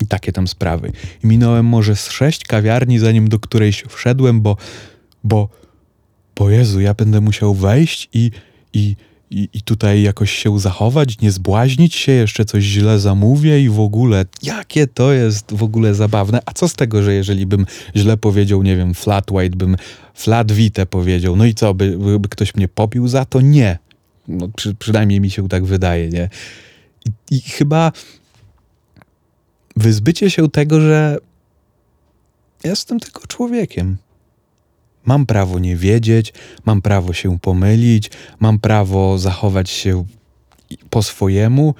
i 0.00 0.06
takie 0.06 0.32
tam 0.32 0.48
sprawy. 0.48 0.92
I 1.24 1.26
minąłem 1.26 1.66
może 1.66 1.96
z 1.96 2.10
sześć 2.10 2.44
kawiarni, 2.44 2.98
zanim 2.98 3.28
do 3.28 3.38
którejś 3.38 3.84
wszedłem, 3.88 4.40
bo, 4.40 4.56
bo, 5.24 5.48
bo 6.36 6.50
Jezu, 6.50 6.80
ja 6.80 6.94
będę 6.94 7.20
musiał 7.20 7.54
wejść 7.54 8.08
i, 8.12 8.30
i, 8.72 8.96
i, 9.30 9.48
i 9.52 9.62
tutaj 9.62 10.02
jakoś 10.02 10.32
się 10.32 10.58
zachować, 10.58 11.20
nie 11.20 11.30
zbłaźnić 11.30 11.94
się, 11.94 12.12
jeszcze 12.12 12.44
coś 12.44 12.64
źle 12.64 12.98
zamówię 12.98 13.60
i 13.60 13.68
w 13.68 13.80
ogóle, 13.80 14.24
jakie 14.42 14.86
to 14.86 15.12
jest 15.12 15.54
w 15.54 15.62
ogóle 15.62 15.94
zabawne. 15.94 16.40
A 16.46 16.52
co 16.52 16.68
z 16.68 16.74
tego, 16.74 17.02
że 17.02 17.14
jeżeli 17.14 17.46
bym 17.46 17.66
źle 17.96 18.16
powiedział, 18.16 18.62
nie 18.62 18.76
wiem, 18.76 18.94
flat 18.94 19.30
white, 19.30 19.56
bym 19.56 19.76
flat 20.14 20.52
vite 20.52 20.86
powiedział, 20.86 21.36
no 21.36 21.44
i 21.44 21.54
co, 21.54 21.74
by, 21.74 22.18
by 22.18 22.28
ktoś 22.28 22.54
mnie 22.54 22.68
popił 22.68 23.08
za 23.08 23.24
to? 23.24 23.40
Nie. 23.40 23.78
No, 24.28 24.48
przy, 24.48 24.74
przynajmniej 24.74 25.20
mi 25.20 25.30
się 25.30 25.48
tak 25.48 25.64
wydaje, 25.64 26.08
nie? 26.08 26.28
I, 27.06 27.36
i 27.36 27.40
chyba 27.40 27.92
wyzbycie 29.76 30.30
się 30.30 30.50
tego, 30.50 30.80
że 30.80 31.18
jestem 32.64 33.00
tylko 33.00 33.26
człowiekiem. 33.26 33.96
Mam 35.04 35.26
prawo 35.26 35.58
nie 35.58 35.76
wiedzieć, 35.76 36.32
mam 36.64 36.82
prawo 36.82 37.12
się 37.12 37.38
pomylić, 37.38 38.10
mam 38.40 38.58
prawo 38.58 39.18
zachować 39.18 39.70
się 39.70 40.04
po 40.90 41.02
swojemu 41.02 41.74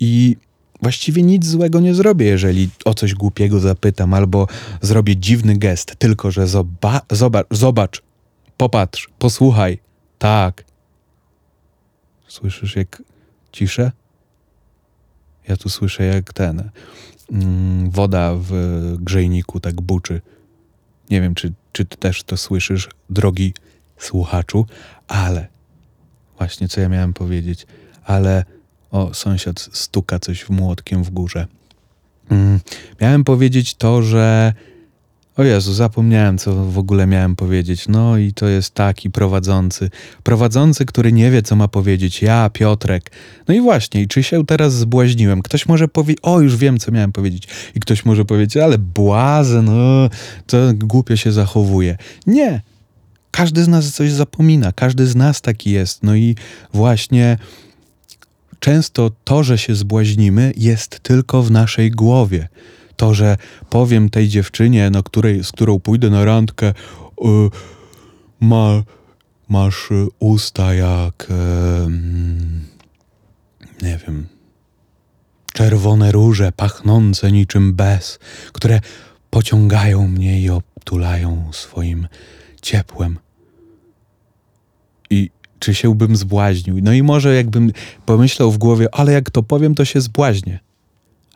i 0.00 0.36
właściwie 0.82 1.22
nic 1.22 1.46
złego 1.46 1.80
nie 1.80 1.94
zrobię, 1.94 2.26
jeżeli 2.26 2.68
o 2.84 2.94
coś 2.94 3.14
głupiego 3.14 3.60
zapytam 3.60 4.14
albo 4.14 4.46
zrobię 4.82 5.16
dziwny 5.16 5.58
gest, 5.58 5.96
tylko 5.98 6.30
że 6.30 6.46
zoba 6.46 7.00
zobacz, 7.10 7.46
zobacz, 7.50 8.02
popatrz, 8.56 9.08
posłuchaj. 9.18 9.78
Tak. 10.18 10.64
Słyszysz 12.28 12.76
jak 12.76 13.02
ciszę? 13.52 13.92
Ja 15.48 15.56
tu 15.56 15.68
słyszę 15.68 16.04
jak 16.04 16.32
ten 16.32 16.70
mm, 17.32 17.90
woda 17.90 18.34
w 18.34 18.52
grzejniku 18.98 19.60
tak 19.60 19.80
buczy. 19.80 20.20
Nie 21.10 21.20
wiem, 21.20 21.34
czy, 21.34 21.52
czy 21.72 21.84
ty 21.84 21.96
też 21.96 22.22
to 22.22 22.36
słyszysz, 22.36 22.88
drogi 23.10 23.54
słuchaczu, 23.98 24.66
ale 25.08 25.48
właśnie 26.38 26.68
co 26.68 26.80
ja 26.80 26.88
miałem 26.88 27.12
powiedzieć, 27.12 27.66
ale 28.04 28.44
o, 28.90 29.14
sąsiad 29.14 29.68
stuka 29.72 30.18
coś 30.18 30.44
w 30.44 30.50
młotkiem 30.50 31.04
w 31.04 31.10
górze. 31.10 31.46
Mm, 32.30 32.60
miałem 33.00 33.24
powiedzieć 33.24 33.74
to, 33.74 34.02
że 34.02 34.52
o 35.36 35.44
Jezu, 35.44 35.74
zapomniałem, 35.74 36.38
co 36.38 36.54
w 36.54 36.78
ogóle 36.78 37.06
miałem 37.06 37.36
powiedzieć. 37.36 37.88
No 37.88 38.18
i 38.18 38.32
to 38.32 38.46
jest 38.46 38.74
taki 38.74 39.10
prowadzący. 39.10 39.90
Prowadzący, 40.22 40.84
który 40.84 41.12
nie 41.12 41.30
wie, 41.30 41.42
co 41.42 41.56
ma 41.56 41.68
powiedzieć. 41.68 42.22
Ja, 42.22 42.50
Piotrek. 42.52 43.10
No 43.48 43.54
i 43.54 43.60
właśnie, 43.60 44.06
czy 44.06 44.22
się 44.22 44.46
teraz 44.46 44.74
zbłaźniłem? 44.74 45.42
Ktoś 45.42 45.66
może 45.66 45.88
powiedzieć, 45.88 46.18
o 46.22 46.40
już 46.40 46.56
wiem, 46.56 46.78
co 46.78 46.92
miałem 46.92 47.12
powiedzieć. 47.12 47.48
I 47.74 47.80
ktoś 47.80 48.04
może 48.04 48.24
powiedzieć, 48.24 48.56
ale 48.56 48.78
błazen, 48.78 49.64
no, 49.64 50.10
to 50.46 50.56
głupio 50.74 51.16
się 51.16 51.32
zachowuje. 51.32 51.96
Nie. 52.26 52.62
Każdy 53.30 53.64
z 53.64 53.68
nas 53.68 53.92
coś 53.92 54.12
zapomina. 54.12 54.72
Każdy 54.72 55.06
z 55.06 55.16
nas 55.16 55.40
taki 55.40 55.70
jest. 55.70 56.02
No 56.02 56.14
i 56.14 56.36
właśnie 56.72 57.38
często 58.60 59.10
to, 59.24 59.42
że 59.42 59.58
się 59.58 59.74
zbłaźnimy, 59.74 60.52
jest 60.56 61.00
tylko 61.00 61.42
w 61.42 61.50
naszej 61.50 61.90
głowie 61.90 62.48
to, 62.96 63.14
że 63.14 63.36
powiem 63.70 64.10
tej 64.10 64.28
dziewczynie, 64.28 64.90
no, 64.90 65.02
której, 65.02 65.44
z 65.44 65.52
którą 65.52 65.80
pójdę 65.80 66.10
na 66.10 66.24
randkę, 66.24 66.68
y, 66.68 66.74
ma, 68.40 68.82
masz 69.48 69.88
usta 70.18 70.74
jak, 70.74 71.28
y, 71.30 71.34
nie 73.82 73.98
wiem, 74.06 74.26
czerwone 75.52 76.12
róże 76.12 76.52
pachnące 76.52 77.32
niczym 77.32 77.74
bez, 77.74 78.18
które 78.52 78.80
pociągają 79.30 80.08
mnie 80.08 80.40
i 80.40 80.50
obtulają 80.50 81.50
swoim 81.52 82.08
ciepłem. 82.62 83.18
I 85.10 85.30
czy 85.58 85.74
się 85.74 85.94
bym 85.94 86.16
zbłaźnił? 86.16 86.78
No 86.82 86.92
i 86.92 87.02
może 87.02 87.34
jakbym 87.34 87.72
pomyślał 88.06 88.52
w 88.52 88.58
głowie, 88.58 88.88
ale 88.92 89.12
jak 89.12 89.30
to 89.30 89.42
powiem, 89.42 89.74
to 89.74 89.84
się 89.84 90.00
zbłaźnię 90.00 90.65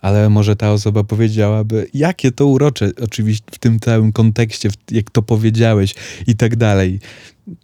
ale 0.00 0.30
może 0.30 0.56
ta 0.56 0.72
osoba 0.72 1.04
powiedziałaby, 1.04 1.86
jakie 1.94 2.32
to 2.32 2.46
urocze, 2.46 2.90
oczywiście 3.02 3.44
w 3.52 3.58
tym 3.58 3.80
całym 3.80 4.12
kontekście, 4.12 4.68
jak 4.90 5.10
to 5.10 5.22
powiedziałeś 5.22 5.94
i 6.26 6.36
tak 6.36 6.56
dalej. 6.56 7.00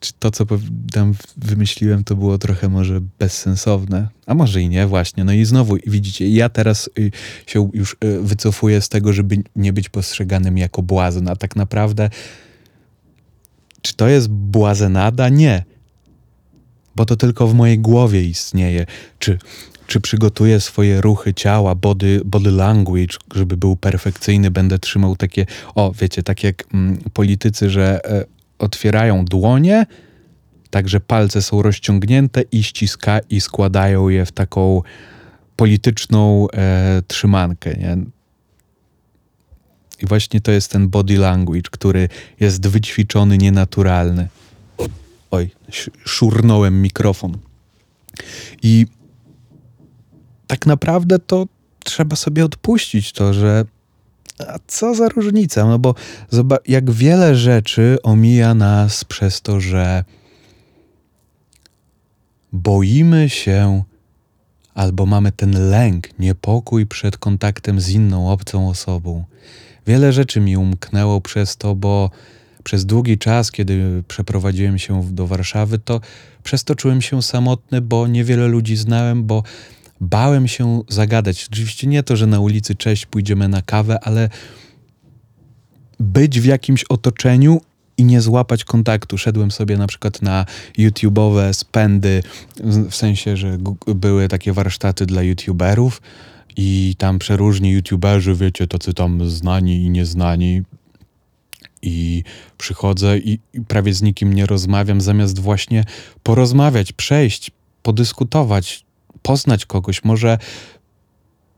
Czy 0.01 0.13
to, 0.19 0.31
co 0.31 0.47
tam 0.93 1.15
wymyśliłem, 1.37 2.05
to 2.05 2.17
było 2.17 2.39
trochę 2.39 2.69
może 2.69 3.01
bezsensowne, 3.19 4.09
a 4.27 4.35
może 4.35 4.63
i 4.63 4.69
nie, 4.69 4.87
właśnie. 4.87 5.25
No 5.25 5.33
i 5.33 5.45
znowu, 5.45 5.77
widzicie, 5.87 6.29
ja 6.29 6.49
teraz 6.49 6.91
y, 6.99 7.11
się 7.47 7.71
już 7.73 7.97
y, 8.05 8.21
wycofuję 8.21 8.81
z 8.81 8.89
tego, 8.89 9.13
żeby 9.13 9.43
nie 9.57 9.73
być 9.73 9.89
postrzeganym 9.89 10.59
jako 10.59 10.83
błazen, 10.83 11.29
a 11.29 11.37
tak 11.37 11.57
naprawdę, 11.57 12.11
czy 13.83 13.95
to 13.95 14.09
jest 14.09 14.29
błazenada? 14.29 15.29
Nie 15.29 15.65
bo 16.97 17.05
to 17.05 17.17
tylko 17.17 17.47
w 17.47 17.55
mojej 17.55 17.79
głowie 17.79 18.25
istnieje. 18.25 18.87
Czy 19.19 19.39
czy 19.87 20.01
przygotuję 20.01 20.61
swoje 20.61 21.01
ruchy 21.01 21.35
ciała, 21.35 21.75
body, 21.75 22.21
body 22.25 22.51
language, 22.51 23.17
żeby 23.35 23.57
był 23.57 23.77
perfekcyjny, 23.77 24.51
będę 24.51 24.79
trzymał 24.79 25.17
takie, 25.17 25.47
o 25.75 25.93
wiecie, 25.93 26.23
tak 26.23 26.45
jak 26.45 26.65
mm, 26.75 26.99
politycy, 27.13 27.71
że 27.71 28.01
e, 28.05 28.25
otwierają 28.59 29.25
dłonie, 29.25 29.87
także 30.71 31.01
palce 31.01 31.43
są 31.43 31.63
rozciągnięte 31.63 32.43
i 32.53 32.63
ściska 32.63 33.21
i 33.31 33.41
składają 33.41 34.09
je 34.09 34.27
w 34.27 34.33
taką 34.33 34.83
polityczną 35.57 36.47
e, 36.51 37.03
trzymankę, 37.07 37.75
nie? 37.75 37.99
I 40.03 40.07
właśnie 40.07 40.41
to 40.41 40.53
jest 40.53 40.71
ten 40.71 40.89
body 40.89 41.19
language, 41.19 41.71
który 41.71 42.09
jest 42.41 42.67
wyćwiczony, 42.67 43.39
nienaturalny. 43.39 44.29
Oj, 45.31 45.51
szurnąłem 46.05 46.83
mikrofon. 46.83 47.39
I 48.63 48.87
tak 50.47 50.67
naprawdę 50.67 51.19
to 51.19 51.47
trzeba 51.85 52.17
sobie 52.17 52.45
odpuścić 52.45 53.13
to, 53.13 53.35
że 53.35 53.65
a 54.49 54.59
co 54.67 54.95
za 54.95 55.09
różnica? 55.09 55.67
No 55.67 55.79
bo 55.79 55.95
jak 56.67 56.91
wiele 56.91 57.37
rzeczy 57.37 57.99
omija 58.03 58.55
nas 58.55 59.05
przez 59.05 59.43
to, 59.43 59.61
że 59.61 60.05
boimy 62.53 63.29
się 63.29 63.83
albo 64.75 65.07
mamy 65.07 65.33
ten 65.33 65.71
lęk, 65.71 66.19
niepokój 66.19 66.87
przed 66.87 67.17
kontaktem 67.17 67.81
z 67.81 67.89
inną 67.89 68.31
obcą 68.31 68.69
osobą. 68.69 69.25
Wiele 69.87 70.13
rzeczy 70.13 70.41
mi 70.41 70.57
umknęło 70.57 71.21
przez 71.21 71.57
to, 71.57 71.75
bo 71.75 72.11
przez 72.65 72.87
długi 72.87 73.19
czas, 73.19 73.51
kiedy 73.51 74.03
przeprowadziłem 74.09 74.79
się 74.79 75.05
do 75.11 75.27
Warszawy, 75.27 75.79
to 75.79 76.01
przez 76.43 76.65
to 76.65 76.75
czułem 76.75 77.03
się 77.03 77.23
samotny, 77.23 77.81
bo 77.81 78.07
niewiele 78.07 78.49
ludzi 78.49 78.77
znałem, 78.77 79.25
bo 79.25 79.43
bałem 80.01 80.49
się 80.49 80.83
zagadać. 80.89 81.49
Oczywiście 81.53 81.87
nie 81.87 82.03
to, 82.03 82.17
że 82.17 82.27
na 82.27 82.41
ulicy 82.41 82.75
cześć, 82.75 83.07
pójdziemy 83.07 83.49
na 83.49 83.63
kawę, 83.63 83.99
ale 84.03 84.29
być 86.01 86.41
w 86.41 86.45
jakimś 86.45 86.85
otoczeniu 86.85 87.61
i 87.99 88.05
nie 88.05 88.21
złapać 88.21 88.65
kontaktu. 88.65 89.19
Szedłem 89.19 89.51
sobie 89.51 89.77
na 89.77 89.87
przykład 89.87 90.23
na 90.23 90.47
YouTube'owe 90.79 91.53
spędy, 91.53 92.23
w 92.91 92.95
sensie, 92.95 93.37
że 93.37 93.59
były 93.87 94.29
takie 94.29 94.53
warsztaty 94.53 95.07
dla 95.07 95.23
YouTuberów 95.23 96.03
i 96.57 96.95
tam 96.99 97.19
przeróżni 97.19 97.71
YouTuberzy, 97.71 98.35
wiecie, 98.35 98.67
tacy 98.67 98.95
tam 98.95 99.31
znani 99.31 99.83
i 99.83 99.91
nieznani. 99.91 100.63
I 101.83 102.23
przychodzę 102.59 103.19
i, 103.19 103.39
i 103.53 103.61
prawie 103.61 103.95
z 103.95 104.03
nikim 104.03 104.33
nie 104.33 104.47
rozmawiam, 104.47 105.01
zamiast 105.01 105.39
właśnie 105.39 105.85
porozmawiać, 106.23 106.93
przejść, 106.93 107.51
podyskutować, 107.83 108.86
poznać 109.27 109.67
kogoś. 109.67 110.05
Może 110.05 110.39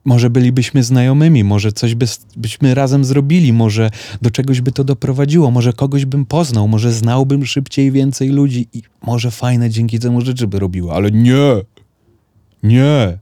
może 0.05 0.31
bylibyśmy 0.31 0.83
znajomymi, 0.83 1.45
może 1.45 1.73
coś 1.73 1.95
by, 1.95 2.07
byśmy 2.37 2.75
razem 2.75 3.05
zrobili, 3.05 3.53
może 3.53 3.91
do 4.23 4.31
czegoś 4.31 4.61
by 4.61 4.73
to 4.73 4.85
doprowadziło, 4.85 5.51
może 5.51 5.73
kogoś 5.73 6.05
bym 6.05 6.27
poznał, 6.27 6.69
może 6.69 6.93
znałbym 6.93 7.47
szybciej 7.47 7.93
więcej 7.93 8.29
ludzi 8.29 8.69
i 8.73 8.83
może 9.03 9.31
fajne 9.31 9.71
dzięki 9.71 9.99
temu 9.99 10.21
rzeczy 10.21 10.47
by 10.47 10.59
robiło, 10.59 10.95
ale 10.95 11.11
nie, 11.11 11.63
nie. 12.63 13.19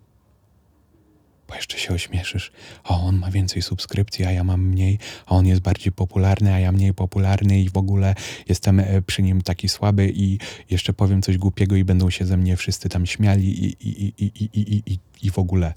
Bo 1.48 1.54
jeszcze 1.54 1.78
się 1.78 1.94
ośmieszysz. 1.94 2.52
O, 2.84 3.00
on 3.00 3.16
ma 3.16 3.30
więcej 3.30 3.62
subskrypcji, 3.62 4.24
a 4.24 4.32
ja 4.32 4.44
mam 4.44 4.66
mniej, 4.66 4.98
a 5.26 5.30
on 5.30 5.46
jest 5.46 5.60
bardziej 5.60 5.92
popularny, 5.92 6.54
a 6.54 6.58
ja 6.58 6.72
mniej 6.72 6.94
popularny 6.94 7.60
i 7.60 7.70
w 7.70 7.76
ogóle 7.76 8.14
jestem 8.48 8.80
e, 8.80 9.02
przy 9.02 9.22
nim 9.22 9.42
taki 9.42 9.68
słaby 9.68 10.12
i 10.14 10.38
jeszcze 10.70 10.92
powiem 10.92 11.22
coś 11.22 11.38
głupiego 11.38 11.76
i 11.76 11.84
będą 11.84 12.10
się 12.10 12.24
ze 12.24 12.36
mnie 12.36 12.56
wszyscy 12.56 12.88
tam 12.88 13.06
śmiali 13.06 13.64
i, 13.64 13.76
i, 13.88 14.14
i, 14.18 14.24
i, 14.24 14.50
i, 14.60 14.82
i, 14.92 14.98
i 15.22 15.30
w 15.30 15.38
ogóle 15.38 15.74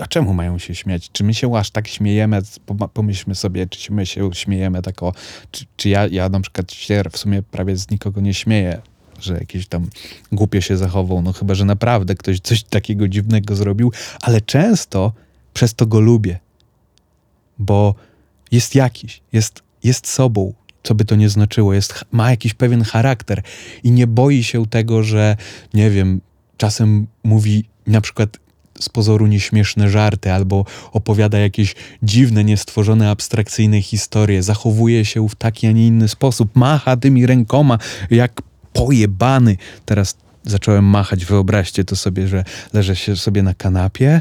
a 0.00 0.06
czemu 0.06 0.34
mają 0.34 0.58
się 0.58 0.74
śmiać? 0.74 1.10
Czy 1.12 1.24
my 1.24 1.34
się 1.34 1.56
aż 1.56 1.70
tak 1.70 1.88
śmiejemy? 1.88 2.42
Pomyślmy 2.94 3.34
sobie, 3.34 3.66
czy 3.66 3.92
my 3.92 4.06
się 4.06 4.30
śmiejemy 4.32 4.82
tak 4.82 5.02
o, 5.02 5.12
czy, 5.50 5.64
czy 5.76 5.88
ja, 5.88 6.06
ja 6.06 6.28
na 6.28 6.40
przykład 6.40 6.72
się 6.72 7.02
w 7.12 7.18
sumie 7.18 7.42
prawie 7.42 7.76
z 7.76 7.90
nikogo 7.90 8.20
nie 8.20 8.34
śmieję, 8.34 8.82
że 9.22 9.34
jakieś 9.34 9.66
tam 9.66 9.86
głupio 10.32 10.60
się 10.60 10.76
zachował, 10.76 11.22
no 11.22 11.32
chyba, 11.32 11.54
że 11.54 11.64
naprawdę 11.64 12.14
ktoś 12.14 12.40
coś 12.40 12.62
takiego 12.62 13.08
dziwnego 13.08 13.56
zrobił, 13.56 13.92
ale 14.20 14.40
często 14.40 15.12
przez 15.54 15.74
to 15.74 15.86
go 15.86 16.00
lubię, 16.00 16.38
bo 17.58 17.94
jest 18.52 18.74
jakiś, 18.74 19.20
jest, 19.32 19.62
jest 19.84 20.06
sobą, 20.06 20.52
co 20.82 20.94
by 20.94 21.04
to 21.04 21.16
nie 21.16 21.28
znaczyło, 21.28 21.74
jest, 21.74 22.04
ma 22.12 22.30
jakiś 22.30 22.54
pewien 22.54 22.82
charakter 22.82 23.42
i 23.82 23.90
nie 23.90 24.06
boi 24.06 24.42
się 24.42 24.66
tego, 24.66 25.02
że 25.02 25.36
nie 25.74 25.90
wiem, 25.90 26.20
czasem 26.56 27.06
mówi 27.24 27.64
na 27.86 28.00
przykład 28.00 28.38
z 28.80 28.88
pozoru 28.88 29.26
nieśmieszne 29.26 29.90
żarty 29.90 30.32
albo 30.32 30.64
opowiada 30.92 31.38
jakieś 31.38 31.74
dziwne, 32.02 32.44
niestworzone, 32.44 33.10
abstrakcyjne 33.10 33.82
historie, 33.82 34.42
zachowuje 34.42 35.04
się 35.04 35.28
w 35.28 35.34
taki, 35.34 35.66
a 35.66 35.72
nie 35.72 35.86
inny 35.86 36.08
sposób, 36.08 36.56
macha 36.56 36.96
tymi 36.96 37.26
rękoma 37.26 37.78
jak 38.10 38.42
pojebany. 38.72 39.56
Teraz 39.84 40.16
zacząłem 40.42 40.84
machać, 40.84 41.24
wyobraźcie 41.24 41.84
to 41.84 41.96
sobie, 41.96 42.28
że 42.28 42.44
leżę 42.72 42.96
się 42.96 43.16
sobie 43.16 43.42
na 43.42 43.54
kanapie, 43.54 44.20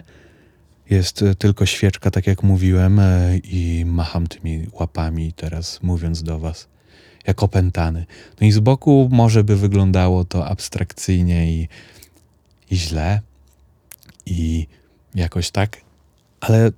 jest 0.90 1.22
e, 1.22 1.36
tylko 1.36 1.66
świeczka, 1.66 2.12
tak 2.12 2.28
jak 2.28 2.44
mówiłem, 2.44 3.00
e, 3.00 3.38
i 3.38 3.86
macham 3.86 4.28
tymi 4.28 4.68
łapami 4.74 5.34
teraz, 5.34 5.80
mówiąc 5.84 6.24
do 6.24 6.40
was, 6.40 6.68
jak 7.28 7.44
opętany. 7.44 8.06
No 8.42 8.48
i 8.48 8.52
z 8.52 8.60
boku 8.60 9.10
może 9.12 9.44
by 9.44 9.56
wyglądało 9.56 10.26
to 10.26 10.48
abstrakcyjnie 10.48 11.52
i, 11.52 11.68
i 12.72 12.78
źle, 12.78 13.22
i 14.26 14.68
jakoś 15.16 15.52
tak, 15.52 15.78
ale 16.42 16.72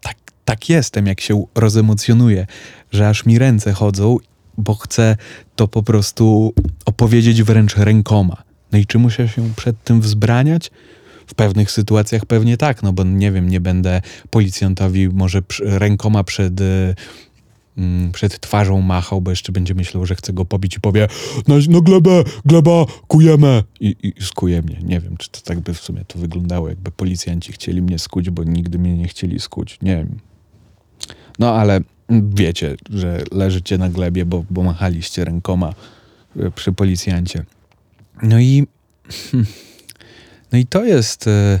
tak, 0.00 0.16
tak 0.44 0.68
jestem, 0.68 1.06
jak 1.06 1.20
się 1.20 1.44
rozemocjonuję, 1.54 2.46
że 2.92 3.08
aż 3.08 3.26
mi 3.26 3.38
ręce 3.38 3.72
chodzą, 3.72 4.16
bo 4.58 4.74
chcę 4.74 5.16
to 5.56 5.68
po 5.68 5.82
prostu 5.82 6.54
opowiedzieć 6.84 7.42
wręcz 7.42 7.76
rękoma. 7.76 8.42
No 8.72 8.78
i 8.78 8.86
czy 8.86 8.98
muszę 8.98 9.28
się 9.28 9.50
przed 9.56 9.84
tym 9.84 10.00
wzbraniać? 10.00 10.70
W 11.26 11.34
pewnych 11.34 11.70
sytuacjach 11.70 12.26
pewnie 12.26 12.56
tak, 12.56 12.82
no 12.82 12.92
bo 12.92 13.04
nie 13.04 13.32
wiem, 13.32 13.48
nie 13.48 13.60
będę 13.60 14.00
policjantowi 14.30 15.08
może 15.08 15.42
rękoma 15.60 16.24
przed 16.24 16.60
Mm, 17.78 18.12
przed 18.12 18.40
twarzą 18.40 18.80
machał, 18.80 19.20
bo 19.20 19.30
jeszcze 19.30 19.52
będzie 19.52 19.74
myślał, 19.74 20.06
że 20.06 20.14
chce 20.14 20.32
go 20.32 20.44
pobić 20.44 20.76
i 20.76 20.80
powie 20.80 21.08
no, 21.48 21.54
no 21.68 21.80
glebę, 21.80 22.24
gleba, 22.44 22.84
kujemy 23.08 23.64
I, 23.80 23.96
i 24.02 24.24
skuje 24.24 24.62
mnie. 24.62 24.78
Nie 24.82 25.00
wiem, 25.00 25.16
czy 25.16 25.30
to 25.30 25.40
tak 25.40 25.60
by 25.60 25.74
w 25.74 25.80
sumie 25.80 26.04
to 26.04 26.18
wyglądało, 26.18 26.68
jakby 26.68 26.90
policjanci 26.90 27.52
chcieli 27.52 27.82
mnie 27.82 27.98
skuć, 27.98 28.30
bo 28.30 28.44
nigdy 28.44 28.78
mnie 28.78 28.96
nie 28.96 29.08
chcieli 29.08 29.40
skuć. 29.40 29.78
Nie 29.82 29.96
wiem. 29.96 30.18
No 31.38 31.54
ale 31.54 31.80
wiecie, 32.34 32.76
że 32.90 33.22
leżycie 33.32 33.78
na 33.78 33.88
glebie, 33.88 34.24
bo, 34.24 34.44
bo 34.50 34.62
machaliście 34.62 35.24
rękoma 35.24 35.74
e, 36.36 36.50
przy 36.50 36.72
policjancie. 36.72 37.44
No 38.22 38.40
i 38.40 38.66
no 40.52 40.58
i 40.58 40.66
to 40.66 40.84
jest 40.84 41.26
e, 41.26 41.60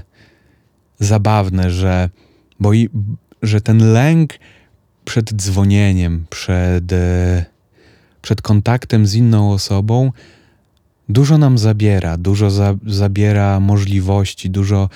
zabawne, 0.98 1.70
że 1.70 2.10
bo 2.60 2.72
i, 2.72 2.88
że 3.42 3.60
ten 3.60 3.92
lęk 3.92 4.38
przed 5.04 5.32
dzwonieniem, 5.32 6.26
przed, 6.30 6.92
e, 6.92 7.44
przed 8.22 8.42
kontaktem 8.42 9.06
z 9.06 9.14
inną 9.14 9.52
osobą, 9.52 10.12
dużo 11.08 11.38
nam 11.38 11.58
zabiera, 11.58 12.16
dużo 12.16 12.50
za, 12.50 12.74
zabiera 12.86 13.60
możliwości, 13.60 14.50
dużo 14.50 14.88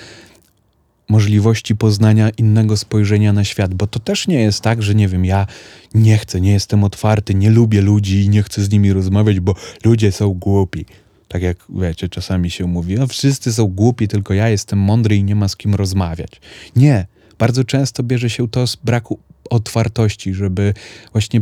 możliwości 1.08 1.76
poznania 1.76 2.30
innego 2.30 2.76
spojrzenia 2.76 3.32
na 3.32 3.44
świat, 3.44 3.74
bo 3.74 3.86
to 3.86 4.00
też 4.00 4.28
nie 4.28 4.40
jest 4.40 4.60
tak, 4.60 4.82
że 4.82 4.94
nie 4.94 5.08
wiem, 5.08 5.24
ja 5.24 5.46
nie 5.94 6.18
chcę, 6.18 6.40
nie 6.40 6.52
jestem 6.52 6.84
otwarty, 6.84 7.34
nie 7.34 7.50
lubię 7.50 7.80
ludzi 7.80 8.24
i 8.24 8.28
nie 8.28 8.42
chcę 8.42 8.62
z 8.62 8.70
nimi 8.70 8.92
rozmawiać, 8.92 9.40
bo 9.40 9.54
ludzie 9.84 10.12
są 10.12 10.30
głupi. 10.30 10.86
Tak 11.28 11.42
jak 11.42 11.56
wiecie, 11.68 12.08
czasami 12.08 12.50
się 12.50 12.66
mówi, 12.66 12.94
no 12.94 13.06
wszyscy 13.06 13.52
są 13.52 13.66
głupi, 13.66 14.08
tylko 14.08 14.34
ja 14.34 14.48
jestem 14.48 14.78
mądry 14.78 15.16
i 15.16 15.24
nie 15.24 15.34
ma 15.34 15.48
z 15.48 15.56
kim 15.56 15.74
rozmawiać. 15.74 16.40
Nie. 16.76 17.06
Bardzo 17.38 17.64
często 17.64 18.02
bierze 18.02 18.30
się 18.30 18.48
to 18.48 18.66
z 18.66 18.76
braku 18.76 19.18
otwartości, 19.50 20.34
żeby 20.34 20.74
właśnie 21.12 21.40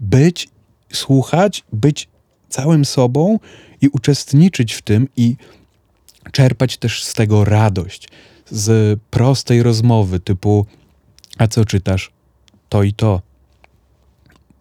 być, 0.00 0.48
słuchać, 0.92 1.64
być 1.72 2.08
całym 2.48 2.84
sobą 2.84 3.38
i 3.80 3.88
uczestniczyć 3.88 4.72
w 4.72 4.82
tym 4.82 5.08
i 5.16 5.36
czerpać 6.32 6.76
też 6.76 7.04
z 7.04 7.14
tego 7.14 7.44
radość, 7.44 8.08
z 8.50 9.00
prostej 9.10 9.62
rozmowy 9.62 10.20
typu 10.20 10.66
a 11.38 11.46
co 11.46 11.64
czytasz? 11.64 12.10
To 12.68 12.82
i 12.82 12.92
to. 12.92 13.22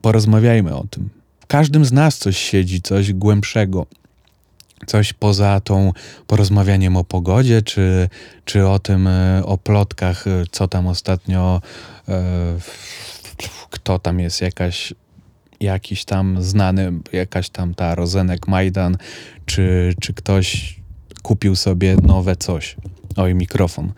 Porozmawiajmy 0.01 0.75
o 0.75 0.87
tym. 0.87 1.09
W 1.39 1.47
każdym 1.47 1.85
z 1.85 1.91
nas 1.91 2.17
coś 2.17 2.37
siedzi, 2.37 2.81
coś 2.81 3.13
głębszego 3.13 3.85
coś 4.87 5.13
poza 5.13 5.59
tą 5.59 5.93
porozmawianiem 6.27 6.97
o 6.97 7.03
pogodzie, 7.03 7.61
czy, 7.61 8.09
czy 8.45 8.67
o 8.67 8.79
tym, 8.79 9.07
e, 9.07 9.41
o 9.45 9.57
plotkach, 9.57 10.27
e, 10.27 10.43
co 10.51 10.67
tam 10.67 10.87
ostatnio, 10.87 11.61
e, 12.09 12.57
kto 13.69 13.99
tam 13.99 14.19
jest, 14.19 14.41
jakaś, 14.41 14.93
jakiś 15.59 16.05
tam 16.05 16.43
znany, 16.43 16.91
jakaś 17.13 17.49
tam 17.49 17.73
ta 17.73 17.95
Rozenek 17.95 18.47
Majdan, 18.47 18.97
czy, 19.45 19.93
czy 20.01 20.13
ktoś 20.13 20.79
kupił 21.21 21.55
sobie 21.55 21.95
nowe 22.03 22.35
coś. 22.35 22.75
Oj, 23.15 23.35
mikrofon. 23.35 23.93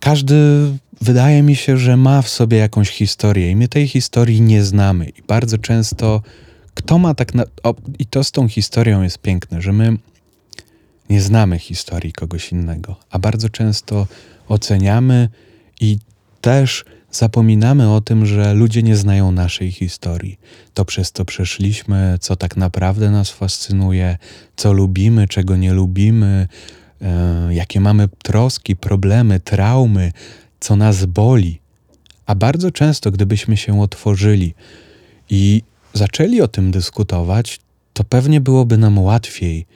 Każdy 0.00 0.34
wydaje 1.00 1.42
mi 1.42 1.56
się, 1.56 1.76
że 1.76 1.96
ma 1.96 2.22
w 2.22 2.28
sobie 2.28 2.58
jakąś 2.58 2.90
historię 2.90 3.50
i 3.50 3.56
my 3.56 3.68
tej 3.68 3.88
historii 3.88 4.40
nie 4.40 4.64
znamy. 4.64 5.08
I 5.08 5.22
bardzo 5.22 5.58
często 5.58 6.22
kto 6.74 6.98
ma 6.98 7.14
tak 7.14 7.34
na. 7.34 7.44
O, 7.62 7.74
I 7.98 8.06
to 8.06 8.24
z 8.24 8.32
tą 8.32 8.48
historią 8.48 9.02
jest 9.02 9.18
piękne, 9.18 9.62
że 9.62 9.72
my 9.72 9.96
nie 11.10 11.20
znamy 11.20 11.58
historii 11.58 12.12
kogoś 12.12 12.52
innego, 12.52 12.96
a 13.10 13.18
bardzo 13.18 13.48
często 13.48 14.06
oceniamy 14.48 15.28
i 15.80 15.98
też 16.40 16.84
zapominamy 17.10 17.92
o 17.92 18.00
tym, 18.00 18.26
że 18.26 18.54
ludzie 18.54 18.82
nie 18.82 18.96
znają 18.96 19.32
naszej 19.32 19.72
historii. 19.72 20.38
To 20.74 20.84
przez 20.84 21.12
co 21.12 21.24
przeszliśmy, 21.24 22.16
co 22.20 22.36
tak 22.36 22.56
naprawdę 22.56 23.10
nas 23.10 23.30
fascynuje, 23.30 24.18
co 24.56 24.72
lubimy, 24.72 25.28
czego 25.28 25.56
nie 25.56 25.72
lubimy, 25.72 26.48
jakie 27.50 27.80
mamy 27.80 28.08
troski, 28.22 28.76
problemy, 28.76 29.40
traumy, 29.40 30.12
co 30.60 30.76
nas 30.76 31.04
boli. 31.04 31.60
A 32.26 32.34
bardzo 32.34 32.70
często, 32.70 33.10
gdybyśmy 33.10 33.56
się 33.56 33.80
otworzyli 33.80 34.54
i 35.30 35.62
zaczęli 35.92 36.40
o 36.40 36.48
tym 36.48 36.70
dyskutować, 36.70 37.60
to 37.92 38.04
pewnie 38.04 38.40
byłoby 38.40 38.78
nam 38.78 38.98
łatwiej 38.98 39.66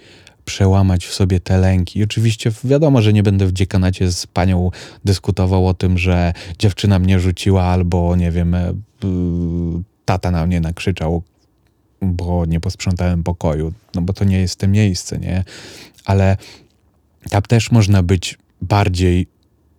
przełamać 0.45 1.07
w 1.07 1.15
sobie 1.15 1.41
te 1.41 1.59
lęki. 1.59 1.99
I 1.99 2.03
oczywiście 2.03 2.53
wiadomo, 2.65 3.03
że 3.03 3.13
nie 3.13 3.23
będę 3.23 3.47
w 3.47 3.53
dziekanacie 3.53 4.13
z 4.13 4.27
panią 4.27 4.71
dyskutował 5.05 5.69
o 5.69 5.75
tym, 5.75 5.99
że 5.99 6.33
dziewczyna 6.59 6.99
mnie 6.99 7.21
rzuciła 7.21 7.63
albo, 7.65 8.17
nie 8.17 8.31
wiem, 8.31 8.55
e, 8.55 8.75
tata 10.05 10.31
na 10.31 10.47
mnie 10.47 10.61
nakrzyczał, 10.61 11.23
bo 12.03 12.47
nie 12.47 12.61
posprzątałem 12.61 13.23
pokoju, 13.23 13.73
no 13.95 14.03
bo 14.03 14.13
to 14.13 14.25
nie 14.25 14.41
jest 14.41 14.57
to 14.57 14.69
miejsce, 14.69 15.19
nie? 15.19 15.45
Ale 16.05 16.37
tam 17.31 17.43
też 17.43 17.71
można 17.71 18.03
być 18.03 18.39
bardziej 18.63 19.27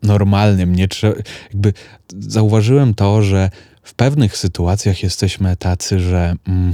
normalnym. 0.04 0.76
Nie 0.76 0.88
trzeba, 0.88 1.16
jakby 1.54 1.74
zauważyłem 2.20 2.94
to, 2.94 3.22
że 3.22 3.50
w 3.84 3.94
pewnych 3.94 4.38
sytuacjach 4.38 5.04
jesteśmy 5.04 5.56
tacy, 5.58 6.00
że 6.00 6.36
mm, 6.48 6.74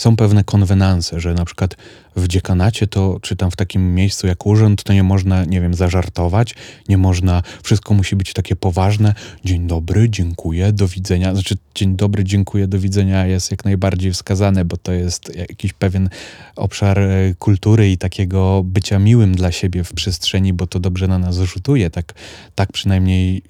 są 0.00 0.16
pewne 0.16 0.44
konwenanse, 0.44 1.20
że 1.20 1.34
na 1.34 1.44
przykład 1.44 1.76
w 2.16 2.28
dziekanacie 2.28 2.86
to, 2.86 3.18
czy 3.22 3.36
tam 3.36 3.50
w 3.50 3.56
takim 3.56 3.94
miejscu 3.94 4.26
jak 4.26 4.46
urząd, 4.46 4.82
to 4.82 4.92
nie 4.92 5.02
można, 5.02 5.44
nie 5.44 5.60
wiem, 5.60 5.74
zażartować, 5.74 6.54
nie 6.88 6.98
można, 6.98 7.42
wszystko 7.62 7.94
musi 7.94 8.16
być 8.16 8.32
takie 8.32 8.56
poważne. 8.56 9.14
Dzień 9.44 9.66
dobry, 9.66 10.10
dziękuję, 10.10 10.72
do 10.72 10.88
widzenia. 10.88 11.34
Znaczy, 11.34 11.54
dzień 11.74 11.96
dobry, 11.96 12.24
dziękuję, 12.24 12.66
do 12.66 12.78
widzenia 12.78 13.26
jest 13.26 13.50
jak 13.50 13.64
najbardziej 13.64 14.12
wskazane, 14.12 14.64
bo 14.64 14.76
to 14.76 14.92
jest 14.92 15.36
jakiś 15.36 15.72
pewien 15.72 16.08
obszar 16.56 16.98
e, 16.98 17.34
kultury 17.38 17.90
i 17.90 17.98
takiego 17.98 18.62
bycia 18.64 18.98
miłym 18.98 19.34
dla 19.34 19.52
siebie 19.52 19.84
w 19.84 19.92
przestrzeni, 19.92 20.52
bo 20.52 20.66
to 20.66 20.80
dobrze 20.80 21.08
na 21.08 21.18
nas 21.18 21.36
rzutuje. 21.36 21.90
Tak, 21.90 22.14
tak 22.54 22.72
przynajmniej 22.72 23.42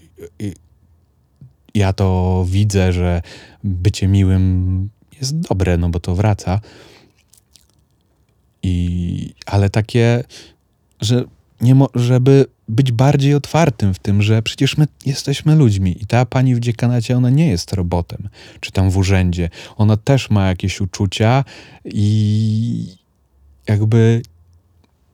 ja 1.74 1.92
to 1.92 2.46
widzę, 2.48 2.92
że 2.92 3.22
bycie 3.64 4.08
miłym 4.08 4.88
jest 5.20 5.40
dobre, 5.40 5.76
no 5.76 5.88
bo 5.88 6.00
to 6.00 6.14
wraca. 6.14 6.60
I, 8.62 9.34
ale 9.46 9.70
takie, 9.70 10.24
że 11.00 11.24
nie 11.60 11.74
mo- 11.74 11.90
żeby 11.94 12.46
być 12.68 12.92
bardziej 12.92 13.34
otwartym 13.34 13.94
w 13.94 13.98
tym, 13.98 14.22
że 14.22 14.42
przecież 14.42 14.76
my 14.76 14.86
jesteśmy 15.06 15.54
ludźmi 15.54 16.02
i 16.02 16.06
ta 16.06 16.26
pani 16.26 16.54
w 16.54 16.60
dziekanacie, 16.60 17.16
ona 17.16 17.30
nie 17.30 17.48
jest 17.48 17.72
robotem, 17.72 18.28
czy 18.60 18.72
tam 18.72 18.90
w 18.90 18.96
urzędzie. 18.96 19.50
Ona 19.76 19.96
też 19.96 20.30
ma 20.30 20.48
jakieś 20.48 20.80
uczucia 20.80 21.44
i 21.84 22.96
jakby 23.68 24.22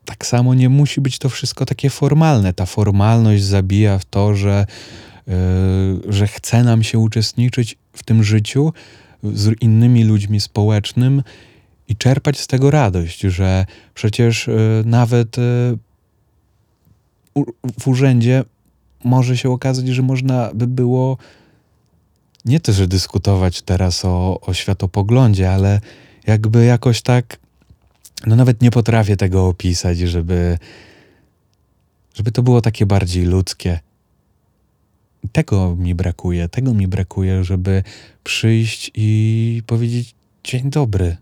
tak 0.05 0.27
samo 0.27 0.55
nie 0.55 0.69
musi 0.69 1.01
być 1.01 1.19
to 1.19 1.29
wszystko 1.29 1.67
takie 1.67 1.91
formalne. 1.91 2.53
Ta 2.53 2.67
formalność 2.67 3.45
zabija 3.45 3.99
w 3.99 4.05
to, 4.05 4.35
że, 4.35 4.67
yy, 5.27 5.35
że 6.13 6.27
chce 6.27 6.65
nam 6.65 6.83
się 6.83 6.99
uczestniczyć 6.99 7.77
w 7.93 8.03
tym 8.03 8.25
życiu 8.25 8.73
z 9.23 9.63
innymi 9.63 10.05
ludźmi 10.05 10.41
społecznym 10.41 11.23
i 11.89 11.97
czerpać 11.97 12.41
z 12.41 12.47
tego 12.47 12.71
radość, 12.71 13.21
że 13.21 13.67
przecież 13.95 14.47
yy, 14.47 14.83
nawet 14.85 15.37
yy, 15.37 15.79
w 17.81 17.89
urzędzie 17.89 18.45
może 19.05 19.37
się 19.37 19.51
okazać, 19.51 19.89
że 19.89 20.03
można 20.03 20.51
by 20.55 20.67
było 20.67 21.19
nie 22.45 22.61
to, 22.61 22.73
że 22.73 22.89
dyskutować 22.89 23.63
teraz 23.63 24.05
o, 24.05 24.41
o 24.41 24.55
światopoglądzie, 24.55 25.53
ale 25.53 25.81
jakby 26.27 26.65
jakoś 26.65 27.03
tak, 27.03 27.39
no 28.27 28.37
nawet 28.37 28.63
nie 28.63 28.71
potrafię 28.71 29.17
tego 29.17 29.49
opisać, 29.49 29.99
żeby, 29.99 30.59
żeby 32.15 32.33
to 32.33 32.43
było 32.43 32.61
takie 32.61 32.87
bardziej 32.87 33.25
ludzkie. 33.25 33.81
Tego 35.33 35.77
mi 35.77 35.95
brakuje, 35.95 36.49
tego 36.49 36.75
mi 36.75 36.89
brakuje, 36.89 37.45
żeby 37.45 37.83
przyjść 38.25 38.91
i 38.95 39.63
powiedzieć 39.67 40.15
dzień 40.45 40.71
dobry. 40.71 41.17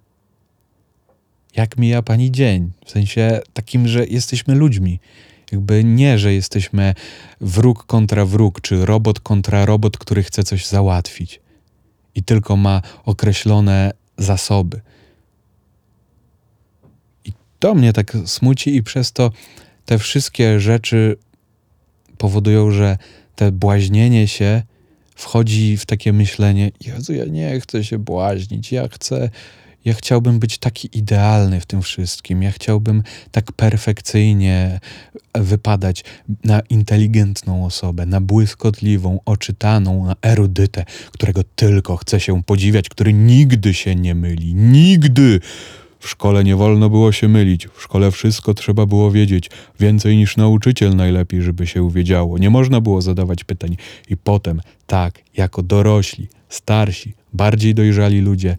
Jak 1.57 1.79
mija 1.79 2.03
pani 2.03 2.31
dzień? 2.31 2.71
W 2.87 2.91
sensie 2.91 3.41
takim, 3.53 3.89
że 3.89 4.07
jesteśmy 4.07 4.55
ludźmi. 4.55 5.01
Jakby 5.53 5.85
nie, 5.85 6.19
że 6.19 6.35
jesteśmy 6.35 6.95
wróg 7.41 7.87
kontra 7.87 8.25
wróg, 8.25 8.61
czy 8.61 8.87
robot 8.87 9.21
kontra 9.21 9.67
robot, 9.67 9.99
który 9.99 10.23
chce 10.23 10.45
coś 10.45 10.67
załatwić 10.67 11.41
i 12.15 12.23
tylko 12.23 12.57
ma 12.57 12.83
określone 13.05 13.93
zasoby. 14.19 14.81
I 17.25 17.33
to 17.59 17.75
mnie 17.75 17.93
tak 17.93 18.17
smuci, 18.27 18.77
i 18.77 18.83
przez 18.83 19.13
to 19.13 19.31
te 19.85 19.99
wszystkie 19.99 20.61
rzeczy 20.61 21.17
powodują, 22.19 22.71
że 22.71 22.99
te 23.37 23.53
błaźnienie 23.53 24.29
się 24.29 24.63
wchodzi 25.15 25.77
w 25.77 25.87
takie 25.87 26.13
myślenie: 26.13 26.71
Jezu, 26.87 27.15
ja 27.15 27.25
nie 27.25 27.61
chcę 27.61 27.85
się 27.85 27.99
błaźnić, 27.99 28.73
ja 28.73 28.89
chcę 28.89 29.31
ja 29.85 29.95
chciałbym 29.95 30.39
być 30.39 30.59
taki 30.59 30.99
idealny 30.99 31.61
w 31.61 31.67
tym 31.67 31.83
wszystkim. 31.83 32.43
Ja 32.43 32.53
chciałbym 32.53 33.03
tak 33.31 33.53
perfekcyjnie 33.53 34.81
wypadać 35.35 36.05
na 36.45 36.61
inteligentną 36.61 37.67
osobę, 37.67 38.07
na 38.07 38.21
błyskotliwą, 38.21 39.21
oczytaną, 39.25 40.05
na 40.05 40.17
erudytę, 40.23 40.85
którego 41.13 41.41
tylko 41.57 41.97
chce 41.97 42.21
się 42.21 42.43
podziwiać, 42.43 42.89
który 42.89 43.13
nigdy 43.13 43.75
się 43.75 43.95
nie 43.95 44.15
myli. 44.15 44.55
Nigdy! 44.55 45.41
W 46.05 46.09
szkole 46.09 46.45
nie 46.45 46.57
wolno 46.57 46.91
było 46.91 47.13
się 47.13 47.29
mylić, 47.29 47.69
w 47.69 47.83
szkole 47.83 48.11
wszystko 48.11 48.55
trzeba 48.55 48.87
było 48.87 49.11
wiedzieć, 49.11 49.51
więcej 49.81 50.17
niż 50.17 50.37
nauczyciel 50.37 50.97
najlepiej, 50.97 51.43
żeby 51.43 51.67
się 51.67 51.83
uwiedziało. 51.83 52.39
Nie 52.39 52.51
można 52.51 52.81
było 52.81 53.03
zadawać 53.03 53.45
pytań. 53.45 53.77
I 54.09 54.17
potem, 54.17 54.61
tak, 54.87 55.23
jako 55.37 55.63
dorośli, 55.63 56.29
starsi, 56.49 57.15
bardziej 57.33 57.75
dojrzali 57.75 58.21
ludzie, 58.21 58.57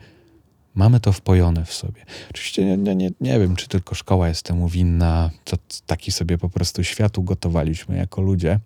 Mamy 0.75 0.99
to 0.99 1.11
wpojone 1.11 1.65
w 1.65 1.73
sobie. 1.73 2.05
Oczywiście 2.29 2.65
nie, 2.65 2.95
nie, 2.95 3.09
nie, 3.21 3.39
wiem, 3.39 3.55
czy 3.55 3.67
tylko 3.67 3.95
szkoła 3.95 4.27
jest 4.27 4.43
temu 4.43 4.69
winna. 4.69 5.31
To 5.43 5.57
taki 5.85 6.11
sobie 6.11 6.37
po 6.37 6.49
prostu 6.49 6.83
świat 6.83 7.17
ugotowaliśmy 7.17 7.97
jako 7.97 8.21
ludzie. 8.21 8.59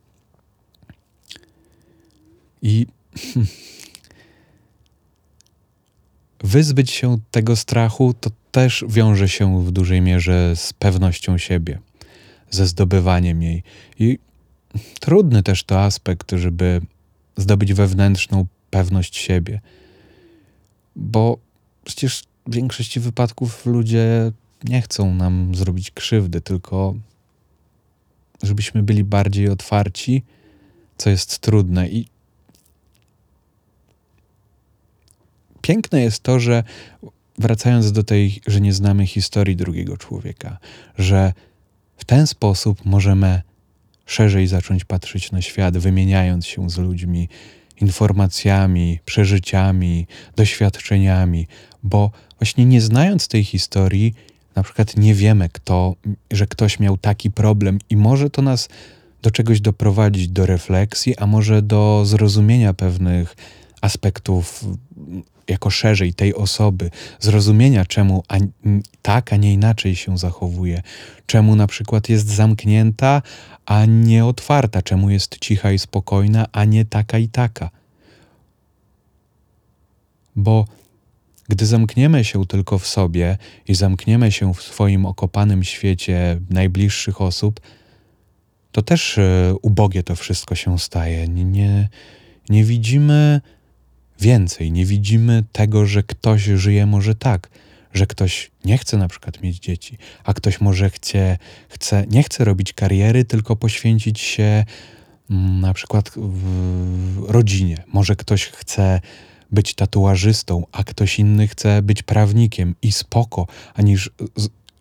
I 2.62 2.88
wyzbyć 6.44 6.92
się 6.92 7.18
tego 7.32 7.56
strachu 7.56 8.14
to 8.14 8.30
też 8.52 8.86
wiąże 8.88 9.30
się 9.30 9.66
w 9.66 9.72
dużej 9.72 10.02
mierze 10.02 10.56
z 10.56 10.74
pewnością 10.74 11.38
siebie, 11.38 11.80
ze 12.50 12.68
zdobywaniem 12.68 13.44
jej. 13.44 13.64
I 14.00 14.20
trudny 15.00 15.44
też 15.44 15.64
to 15.64 15.82
aspekt, 15.82 16.32
żeby 16.32 16.82
zdobyć 17.38 17.74
wewnętrzną 17.74 18.46
pewność 18.70 19.18
siebie, 19.18 19.62
bo 20.96 21.38
przecież 21.86 22.24
w 22.48 22.56
większości 22.56 23.00
wypadków 23.00 23.66
ludzie 23.66 24.32
nie 24.64 24.82
chcą 24.82 25.16
nam 25.16 25.56
zrobić 25.56 25.92
krzywdy, 25.92 26.42
tylko 26.42 26.96
żebyśmy 28.44 28.84
byli 28.84 29.04
bardziej 29.04 29.50
otwarci, 29.50 30.24
co 30.98 31.10
jest 31.10 31.40
trudne. 31.40 31.90
I 31.90 32.08
piękne 35.62 36.02
jest 36.02 36.24
to, 36.24 36.40
że 36.40 36.64
wracając 37.40 37.92
do 37.92 38.04
tej, 38.04 38.42
że 38.48 38.62
nie 38.62 38.74
znamy 38.74 39.08
historii 39.08 39.56
drugiego 39.56 39.98
człowieka, 39.98 40.58
że 40.98 41.34
w 41.98 42.06
ten 42.06 42.28
sposób 42.28 42.86
możemy 42.86 43.42
szerzej 44.06 44.48
zacząć 44.48 44.86
patrzeć 44.86 45.32
na 45.32 45.42
świat, 45.42 45.78
wymieniając 45.78 46.46
się 46.46 46.70
z 46.70 46.78
ludźmi, 46.78 47.30
informacjami, 47.82 49.00
przeżyciami, 49.06 50.08
doświadczeniami, 50.36 51.48
bo 51.84 52.12
właśnie 52.40 52.66
nie 52.66 52.82
znając 52.82 53.28
tej 53.28 53.44
historii, 53.44 54.14
na 54.56 54.64
przykład 54.64 54.98
nie 54.98 55.14
wiemy, 55.14 55.50
kto, 55.50 55.96
że 56.32 56.48
ktoś 56.48 56.80
miał 56.80 56.98
taki 56.98 57.32
problem, 57.32 57.80
i 57.90 57.98
może 57.98 58.30
to 58.30 58.42
nas 58.42 58.70
do 59.22 59.32
czegoś 59.32 59.62
doprowadzić, 59.62 60.28
do 60.28 60.46
refleksji, 60.46 61.18
a 61.18 61.28
może 61.28 61.62
do 61.62 62.06
zrozumienia 62.06 62.74
pewnych 62.74 63.36
aspektów 63.82 64.66
jako 65.50 65.70
szerzej 65.70 66.14
tej 66.14 66.36
osoby, 66.36 66.92
zrozumienia, 67.20 67.86
czemu 67.86 68.24
a, 68.28 68.38
tak, 69.02 69.34
a 69.34 69.36
nie 69.36 69.54
inaczej 69.54 69.96
się 69.96 70.18
zachowuje, 70.18 70.82
czemu 71.26 71.56
na 71.56 71.68
przykład 71.68 72.10
jest 72.10 72.28
zamknięta, 72.28 73.22
a 73.66 73.86
nie 73.86 74.26
otwarta, 74.26 74.82
czemu 74.82 75.10
jest 75.10 75.38
cicha 75.40 75.72
i 75.72 75.80
spokojna, 75.80 76.46
a 76.52 76.66
nie 76.66 76.86
taka 76.86 77.18
i 77.18 77.28
taka. 77.28 77.70
Bo 80.36 80.66
gdy 81.50 81.66
zamkniemy 81.66 82.26
się 82.26 82.46
tylko 82.46 82.80
w 82.80 82.88
sobie 82.88 83.38
i 83.68 83.76
zamkniemy 83.76 84.32
się 84.32 84.54
w 84.54 84.62
swoim 84.62 85.06
okopanym 85.06 85.64
świecie 85.64 86.42
najbliższych 86.50 87.22
osób, 87.22 87.60
to 88.72 88.82
też 88.82 89.18
e, 89.18 89.54
ubogie 89.62 90.04
to 90.04 90.16
wszystko 90.16 90.56
się 90.56 90.80
staje. 90.80 91.28
Nie, 91.28 91.90
nie 92.50 92.64
widzimy 92.64 93.42
więcej, 94.22 94.72
nie 94.72 94.86
widzimy 94.86 95.44
tego, 95.52 95.86
że 95.86 96.04
ktoś 96.04 96.44
żyje 96.44 96.86
może 96.86 97.16
tak, 97.16 97.50
że 97.94 98.08
ktoś 98.08 98.52
nie 98.66 98.78
chce 98.78 98.98
na 98.98 99.08
przykład 99.08 99.42
mieć 99.42 99.60
dzieci, 99.60 99.98
a 100.24 100.34
ktoś 100.34 100.62
może 100.62 100.90
chce, 100.90 101.38
chce, 101.70 102.06
nie 102.10 102.24
chce 102.24 102.46
robić 102.46 102.74
kariery, 102.74 103.26
tylko 103.26 103.56
poświęcić 103.56 104.20
się 104.20 104.66
mm, 105.30 105.62
na 105.62 105.74
przykład 105.74 106.12
w 106.16 107.26
rodzinie. 107.28 107.84
Może 107.88 108.16
ktoś 108.16 108.46
chce 108.46 109.02
być 109.52 109.74
tatuażystą, 109.74 110.64
a 110.72 110.84
ktoś 110.84 111.20
inny 111.20 111.48
chce 111.48 111.82
być 111.82 112.04
prawnikiem 112.04 112.76
i 112.82 112.92
spoko, 112.92 113.48
aniż 113.74 114.12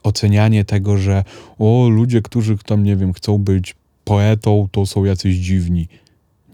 ocenianie 0.03 0.64
tego, 0.64 0.98
że 0.98 1.24
o, 1.59 1.88
ludzie, 1.88 2.22
którzy 2.22 2.59
tam, 2.59 2.85
nie 2.85 2.96
wiem, 2.96 3.12
chcą 3.12 3.38
być 3.38 3.74
poetą, 4.05 4.68
to 4.72 4.87
są 4.87 5.05
jacyś 5.05 5.37
dziwni. 5.37 5.88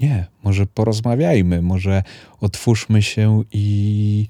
Nie, 0.04 0.26
może 0.42 0.66
porozmawiajmy, 0.66 1.62
może 1.62 2.02
otwórzmy 2.40 3.02
się 3.02 3.42
i 3.52 4.28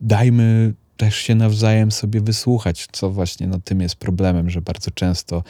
dajmy 0.00 0.74
też 0.96 1.16
się 1.16 1.34
nawzajem 1.34 1.92
sobie 1.92 2.20
wysłuchać, 2.20 2.88
co 2.92 3.10
właśnie 3.10 3.46
no, 3.46 3.58
tym 3.58 3.80
jest 3.80 3.96
problemem, 3.96 4.50
że 4.50 4.62
bardzo 4.62 4.90
często 4.90 5.42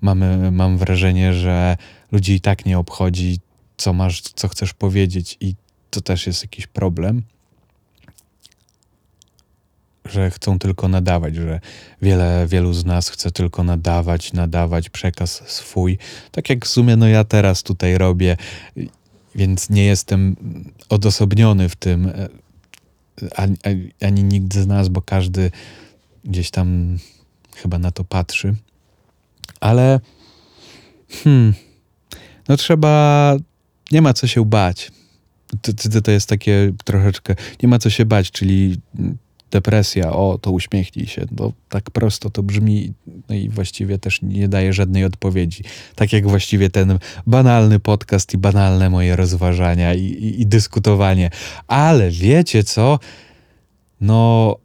mamy, 0.00 0.50
mam 0.50 0.78
wrażenie, 0.78 1.34
że 1.34 1.76
ludzi 2.12 2.32
i 2.32 2.40
tak 2.40 2.66
nie 2.66 2.78
obchodzi, 2.78 3.38
co 3.76 3.92
masz, 3.92 4.22
co 4.22 4.48
chcesz 4.48 4.74
powiedzieć, 4.74 5.36
i 5.40 5.54
to 5.90 6.00
też 6.00 6.26
jest 6.26 6.42
jakiś 6.42 6.66
problem 6.66 7.22
że 10.04 10.30
chcą 10.30 10.58
tylko 10.58 10.88
nadawać, 10.88 11.36
że 11.36 11.60
wiele, 12.02 12.46
wielu 12.48 12.72
z 12.72 12.84
nas 12.84 13.08
chce 13.08 13.30
tylko 13.30 13.64
nadawać, 13.64 14.32
nadawać 14.32 14.88
przekaz 14.88 15.42
swój. 15.46 15.98
Tak 16.30 16.50
jak 16.50 16.66
w 16.66 16.68
sumie 16.68 16.96
no 16.96 17.08
ja 17.08 17.24
teraz 17.24 17.62
tutaj 17.62 17.98
robię, 17.98 18.36
więc 19.34 19.70
nie 19.70 19.84
jestem 19.84 20.36
odosobniony 20.88 21.68
w 21.68 21.76
tym, 21.76 22.12
ani, 23.36 23.56
ani 24.00 24.24
nikt 24.24 24.54
z 24.54 24.66
nas, 24.66 24.88
bo 24.88 25.02
każdy 25.02 25.50
gdzieś 26.24 26.50
tam 26.50 26.98
chyba 27.56 27.78
na 27.78 27.90
to 27.90 28.04
patrzy. 28.04 28.54
Ale 29.60 30.00
hmm, 31.10 31.54
no 32.48 32.56
trzeba, 32.56 33.36
nie 33.90 34.02
ma 34.02 34.12
co 34.12 34.26
się 34.26 34.44
bać. 34.44 34.92
To, 35.62 35.72
to, 35.72 36.00
to 36.00 36.10
jest 36.10 36.28
takie 36.28 36.72
troszeczkę, 36.84 37.34
nie 37.62 37.68
ma 37.68 37.78
co 37.78 37.90
się 37.90 38.04
bać, 38.04 38.30
czyli 38.30 38.80
depresja, 39.50 40.12
o, 40.12 40.38
to 40.38 40.50
uśmiechnij 40.50 41.06
się. 41.06 41.26
No, 41.38 41.52
tak 41.68 41.90
prosto 41.90 42.30
to 42.30 42.42
brzmi 42.42 42.92
no 43.28 43.34
i 43.34 43.48
właściwie 43.48 43.98
też 43.98 44.22
nie 44.22 44.48
daje 44.48 44.72
żadnej 44.72 45.04
odpowiedzi. 45.04 45.64
Tak 45.94 46.12
jak 46.12 46.28
właściwie 46.28 46.70
ten 46.70 46.98
banalny 47.26 47.80
podcast 47.80 48.34
i 48.34 48.38
banalne 48.38 48.90
moje 48.90 49.16
rozważania 49.16 49.94
i, 49.94 50.04
i, 50.04 50.40
i 50.40 50.46
dyskutowanie. 50.46 51.30
Ale 51.66 52.10
wiecie 52.10 52.64
co? 52.64 52.98
No, 54.00 54.56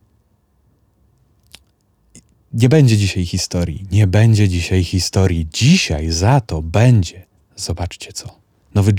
nie 2.54 2.70
będzie 2.70 2.98
dzisiaj 2.98 3.26
historii. 3.26 3.86
Nie 3.92 4.08
będzie 4.08 4.50
dzisiaj 4.50 4.84
historii. 4.84 5.48
Dzisiaj 5.54 6.12
za 6.12 6.42
to 6.42 6.62
będzie. 6.62 7.26
Zobaczcie 7.56 8.14
co. 8.14 8.40
Nowy 8.76 8.94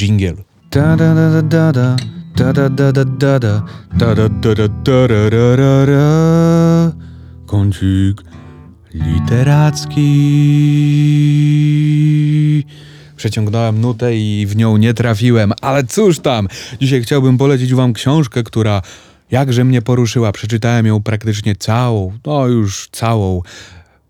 da 1.73 1.97
Kącik 7.47 8.23
literacki. 8.95 10.07
Przeciągnąłem 13.17 13.81
nutę 13.81 14.17
i 14.17 14.47
w 14.47 14.57
nią 14.57 14.77
nie 14.77 14.95
trafiłem, 14.95 15.53
ale 15.61 15.85
cóż 15.85 16.19
tam! 16.19 16.49
Dzisiaj 16.81 17.03
chciałbym 17.03 17.39
polecić 17.39 17.75
wam 17.75 17.93
książkę, 17.93 18.43
która 18.43 18.83
jakże 19.31 19.65
mnie 19.65 19.83
poruszyła. 19.83 20.33
Przeczytałem 20.33 20.87
ją 20.87 21.03
praktycznie 21.03 21.57
całą, 21.57 22.13
no 22.27 22.47
już 22.47 22.89
całą 22.93 23.43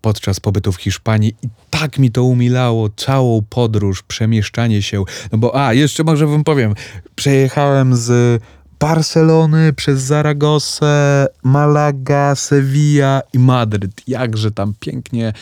podczas 0.01 0.39
pobytu 0.39 0.71
w 0.71 0.75
Hiszpanii 0.75 1.35
i 1.41 1.47
tak 1.69 1.99
mi 1.99 2.11
to 2.11 2.23
umilało, 2.23 2.89
całą 2.89 3.41
podróż, 3.49 4.03
przemieszczanie 4.03 4.81
się. 4.81 5.03
No 5.31 5.37
bo, 5.37 5.65
a, 5.65 5.73
jeszcze 5.73 6.03
może 6.03 6.27
wam 6.27 6.43
powiem, 6.43 6.73
przejechałem 7.15 7.95
z 7.95 8.41
Barcelony 8.79 9.73
przez 9.73 10.01
Zaragosę, 10.01 11.27
Malaga, 11.43 12.35
Sevilla 12.35 13.21
i 13.33 13.39
Madryt. 13.39 14.01
Jakże 14.07 14.51
tam 14.51 14.73
pięknie 14.79 15.33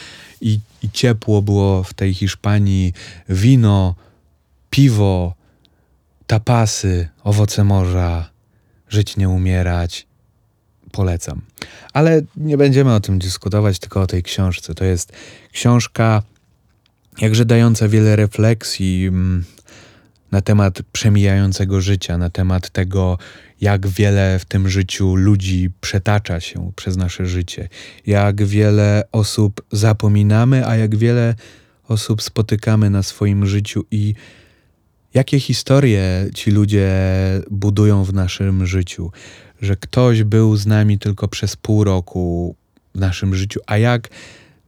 i, 0.41 0.59
i 0.83 0.91
ciepło 0.91 1.41
było 1.41 1.83
w 1.83 1.93
tej 1.93 2.13
Hiszpanii. 2.13 2.93
Wino, 3.29 3.95
piwo, 4.69 5.33
tapasy, 6.27 7.09
owoce 7.23 7.63
morza, 7.63 8.29
żyć 8.89 9.17
nie 9.17 9.29
umierać 9.29 10.07
polecam. 10.95 11.41
Ale 11.93 12.21
nie 12.37 12.57
będziemy 12.57 12.93
o 12.93 12.99
tym 12.99 13.19
dyskutować, 13.19 13.79
tylko 13.79 14.01
o 14.01 14.07
tej 14.07 14.23
książce. 14.23 14.75
To 14.75 14.85
jest 14.85 15.11
książka 15.51 16.23
jakże 17.21 17.45
dająca 17.45 17.87
wiele 17.87 18.15
refleksji 18.15 19.07
mm, 19.07 19.43
na 20.31 20.41
temat 20.41 20.81
przemijającego 20.91 21.81
życia, 21.81 22.17
na 22.17 22.29
temat 22.29 22.69
tego, 22.69 23.17
jak 23.61 23.87
wiele 23.87 24.39
w 24.39 24.45
tym 24.45 24.69
życiu 24.69 25.15
ludzi 25.15 25.69
przetacza 25.81 26.39
się 26.39 26.71
przez 26.75 26.97
nasze 26.97 27.25
życie, 27.25 27.69
jak 28.05 28.43
wiele 28.43 29.03
osób 29.11 29.61
zapominamy, 29.71 30.67
a 30.67 30.75
jak 30.75 30.95
wiele 30.95 31.35
osób 31.87 32.21
spotykamy 32.21 32.89
na 32.89 33.03
swoim 33.03 33.45
życiu 33.45 33.83
i 33.91 34.13
jakie 35.15 35.39
historie 35.39 36.29
ci 36.33 36.51
ludzie 36.51 36.89
budują 37.51 38.03
w 38.03 38.13
naszym 38.13 38.65
życiu 38.65 39.11
że 39.61 39.75
ktoś 39.75 40.23
był 40.23 40.55
z 40.55 40.65
nami 40.65 40.99
tylko 40.99 41.27
przez 41.27 41.55
pół 41.55 41.83
roku 41.83 42.55
w 42.95 42.99
naszym 42.99 43.35
życiu, 43.35 43.59
a 43.67 43.77
jak 43.77 44.09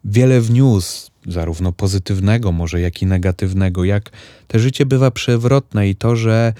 wiele 0.05 0.41
wniósł, 0.41 1.11
zarówno 1.27 1.71
pozytywnego, 1.71 2.51
może 2.51 2.81
jak 2.81 3.01
i 3.01 3.05
negatywnego, 3.05 3.83
jak 3.83 4.09
te 4.47 4.59
życie 4.59 4.85
bywa 4.85 5.11
przewrotne 5.11 5.89
i 5.89 5.95
to, 5.95 6.15
że 6.15 6.53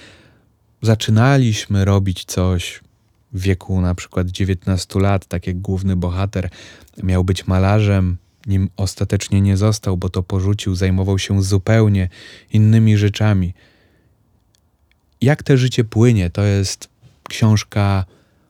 zaczynaliśmy 0.81 1.85
robić 1.85 2.25
coś 2.25 2.81
w 3.33 3.41
wieku 3.41 3.81
na 3.81 3.95
przykład 3.95 4.27
19 4.27 4.99
lat, 4.99 5.25
tak 5.25 5.47
jak 5.47 5.59
główny 5.59 5.95
bohater 5.95 6.49
miał 7.03 7.23
być 7.23 7.47
malarzem, 7.47 8.17
nim 8.47 8.69
ostatecznie 8.77 9.41
nie 9.41 9.57
został, 9.57 9.97
bo 9.97 10.09
to 10.09 10.23
porzucił, 10.23 10.75
zajmował 10.75 11.19
się 11.19 11.43
zupełnie 11.43 12.09
innymi 12.53 12.97
rzeczami. 12.97 13.53
Jak 15.21 15.43
te 15.43 15.57
życie 15.57 15.83
płynie, 15.83 16.29
to 16.29 16.43
jest 16.43 16.89
książka 17.29 18.05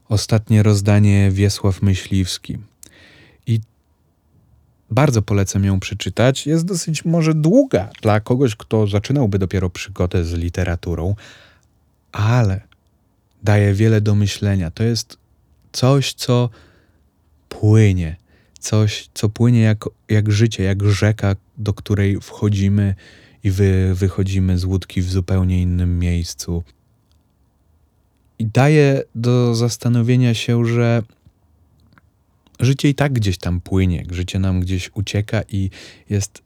ostatnie 0.10 0.64
rozdanie 0.64 1.32
Wiesław 1.32 1.82
Myśliwski. 1.82 2.58
I 3.48 3.60
bardzo 4.92 5.22
polecam 5.22 5.64
ją 5.64 5.80
przeczytać. 5.80 6.48
Jest 6.48 6.66
dosyć 6.66 7.06
może 7.06 7.34
długa 7.34 7.90
dla 8.02 8.20
kogoś, 8.20 8.56
kto 8.56 8.88
zaczynałby 8.88 9.40
dopiero 9.40 9.70
przygodę 9.70 10.24
z 10.24 10.34
literaturą, 10.34 11.16
ale 12.12 12.62
daje 13.44 13.74
wiele 13.74 14.02
do 14.02 14.16
myślenia. 14.16 14.72
To 14.72 14.84
jest 14.84 15.18
coś, 15.72 16.14
co 16.14 16.50
płynie, 17.50 18.16
coś, 18.60 19.10
co 19.14 19.30
płynie 19.30 19.62
jak, 19.62 19.86
jak 20.10 20.32
życie, 20.32 20.64
jak 20.64 20.84
rzeka, 20.84 21.36
do 21.58 21.74
której 21.74 22.22
wchodzimy 22.22 22.96
i 23.48 23.52
wy, 23.52 23.96
wychodzimy 23.96 24.58
z 24.58 24.66
łódki 24.66 25.02
w 25.02 25.12
zupełnie 25.12 25.62
innym 25.62 26.00
miejscu. 26.00 26.64
I 28.40 28.46
daje 28.46 29.04
do 29.16 29.56
zastanowienia 29.56 30.34
się, 30.34 30.66
że 30.66 31.04
życie 32.60 32.90
i 32.90 32.96
tak 32.96 33.14
gdzieś 33.14 33.38
tam 33.38 33.62
płynie, 33.62 34.06
życie 34.12 34.40
nam 34.40 34.60
gdzieś 34.60 34.92
ucieka 34.94 35.42
i 35.50 35.70
jest 36.10 36.42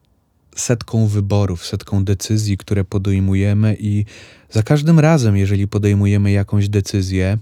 setką 0.55 1.07
wyborów, 1.07 1.65
setką 1.65 2.05
decyzji, 2.05 2.57
które 2.57 2.83
podejmujemy, 2.83 3.77
i 3.79 4.05
za 4.49 4.63
każdym 4.63 4.99
razem, 4.99 5.37
jeżeli 5.37 5.67
podejmujemy 5.67 6.31
jakąś 6.31 6.69
decyzję, 6.69 7.37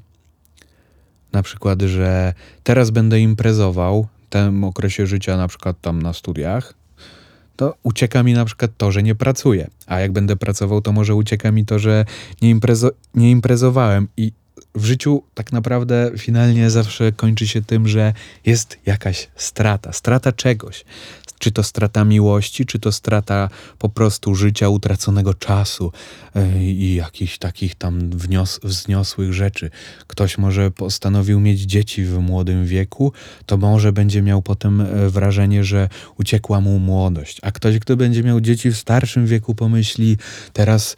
na 1.31 1.43
przykład, 1.43 1.81
że 1.81 2.33
teraz 2.63 2.89
będę 2.89 3.19
imprezował 3.19 4.07
w 4.27 4.29
tym 4.29 4.63
okresie 4.63 5.07
życia, 5.07 5.37
na 5.37 5.47
przykład 5.47 5.81
tam 5.81 6.01
na 6.01 6.13
studiach, 6.13 6.78
to 7.59 7.75
ucieka 7.83 8.23
mi 8.23 8.33
na 8.33 8.45
przykład 8.45 8.71
to, 8.77 8.91
że 8.91 9.03
nie 9.03 9.15
pracuję. 9.15 9.67
A 9.87 9.99
jak 9.99 10.11
będę 10.11 10.35
pracował, 10.35 10.81
to 10.81 10.91
może 10.91 11.15
ucieka 11.15 11.51
mi 11.51 11.65
to, 11.65 11.79
że 11.79 12.05
nie, 12.41 12.49
imprezo 12.49 12.91
nie 13.15 13.31
imprezowałem. 13.31 14.07
I 14.17 14.31
w 14.75 14.85
życiu 14.85 15.23
tak 15.33 15.51
naprawdę 15.51 16.11
finalnie 16.17 16.69
zawsze 16.69 17.11
kończy 17.11 17.47
się 17.47 17.61
tym, 17.61 17.87
że 17.87 18.13
jest 18.45 18.77
jakaś 18.85 19.27
strata, 19.35 19.93
strata 19.93 20.31
czegoś. 20.31 20.85
Czy 21.39 21.51
to 21.51 21.63
strata 21.63 22.05
miłości, 22.05 22.65
czy 22.65 22.79
to 22.79 22.91
strata 22.91 23.49
po 23.77 23.89
prostu 23.89 24.35
życia, 24.35 24.69
utraconego 24.69 25.33
czasu 25.33 25.91
yy, 26.35 26.63
i 26.63 26.95
jakichś 26.95 27.37
takich 27.37 27.75
tam 27.75 28.09
wnios- 28.09 28.59
wzniosłych 28.63 29.33
rzeczy. 29.33 29.69
Ktoś 30.07 30.37
może 30.37 30.71
postanowił 30.71 31.39
mieć 31.39 31.61
dzieci 31.61 32.05
w 32.05 32.19
młodym 32.19 32.65
wieku, 32.65 33.13
to 33.45 33.57
może 33.57 33.93
będzie 33.93 34.21
miał 34.21 34.41
potem 34.41 34.81
e, 34.81 35.09
wrażenie, 35.09 35.63
że 35.63 35.89
uciekła 36.17 36.61
mu 36.61 36.79
młodość. 36.79 37.39
A 37.41 37.51
ktoś, 37.51 37.79
kto 37.79 37.97
będzie 37.97 38.23
miał 38.23 38.41
dzieci 38.41 38.71
w 38.71 38.77
starszym 38.77 39.27
wieku, 39.27 39.55
pomyśli, 39.55 40.17
teraz 40.53 40.95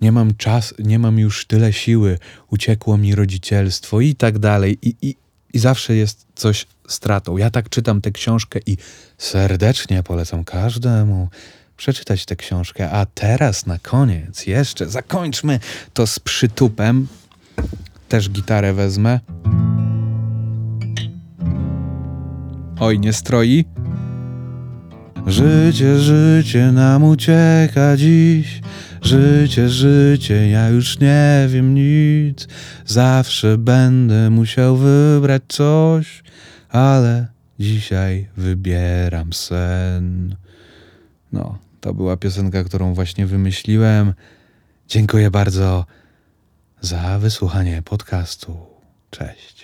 nie 0.00 0.12
mam 0.12 0.36
czas, 0.36 0.74
nie 0.78 0.98
mam 0.98 1.18
już 1.18 1.46
tyle 1.46 1.72
siły, 1.72 2.18
uciekło 2.50 2.98
mi 2.98 3.14
rodzicielstwo 3.14 4.00
i 4.00 4.14
tak 4.14 4.38
dalej. 4.38 4.78
I, 4.82 4.94
i, 5.02 5.16
i 5.54 5.58
zawsze 5.58 5.96
jest 5.96 6.26
coś 6.34 6.66
stratą. 6.88 7.36
Ja 7.36 7.50
tak 7.50 7.68
czytam 7.68 8.00
tę 8.00 8.10
książkę 8.10 8.60
i 8.66 8.76
serdecznie 9.18 10.02
polecam 10.02 10.44
każdemu 10.44 11.28
przeczytać 11.76 12.24
tę 12.24 12.36
książkę. 12.36 12.90
A 12.90 13.06
teraz 13.06 13.66
na 13.66 13.78
koniec 13.78 14.46
jeszcze 14.46 14.88
zakończmy 14.88 15.60
to 15.92 16.06
z 16.06 16.18
przytupem. 16.18 17.08
Też 18.08 18.30
gitarę 18.30 18.72
wezmę. 18.72 19.20
Oj, 22.80 22.98
nie 22.98 23.12
stroi? 23.12 23.64
Życie, 25.26 25.98
życie 25.98 26.72
nam 26.72 27.04
ucieka 27.04 27.96
dziś. 27.96 28.60
Życie, 29.02 29.68
życie, 29.68 30.48
ja 30.48 30.68
już 30.68 30.98
nie 30.98 31.46
wiem 31.48 31.74
nic. 31.74 32.48
Zawsze 32.86 33.58
będę 33.58 34.30
musiał 34.30 34.76
wybrać 34.76 35.42
coś, 35.48 36.22
ale 36.68 37.26
dzisiaj 37.58 38.28
wybieram 38.36 39.32
sen. 39.32 40.36
No, 41.32 41.58
to 41.80 41.94
była 41.94 42.16
piosenka, 42.16 42.64
którą 42.64 42.94
właśnie 42.94 43.26
wymyśliłem. 43.26 44.14
Dziękuję 44.88 45.30
bardzo 45.30 45.86
za 46.80 47.18
wysłuchanie 47.18 47.82
podcastu. 47.82 48.56
Cześć. 49.10 49.57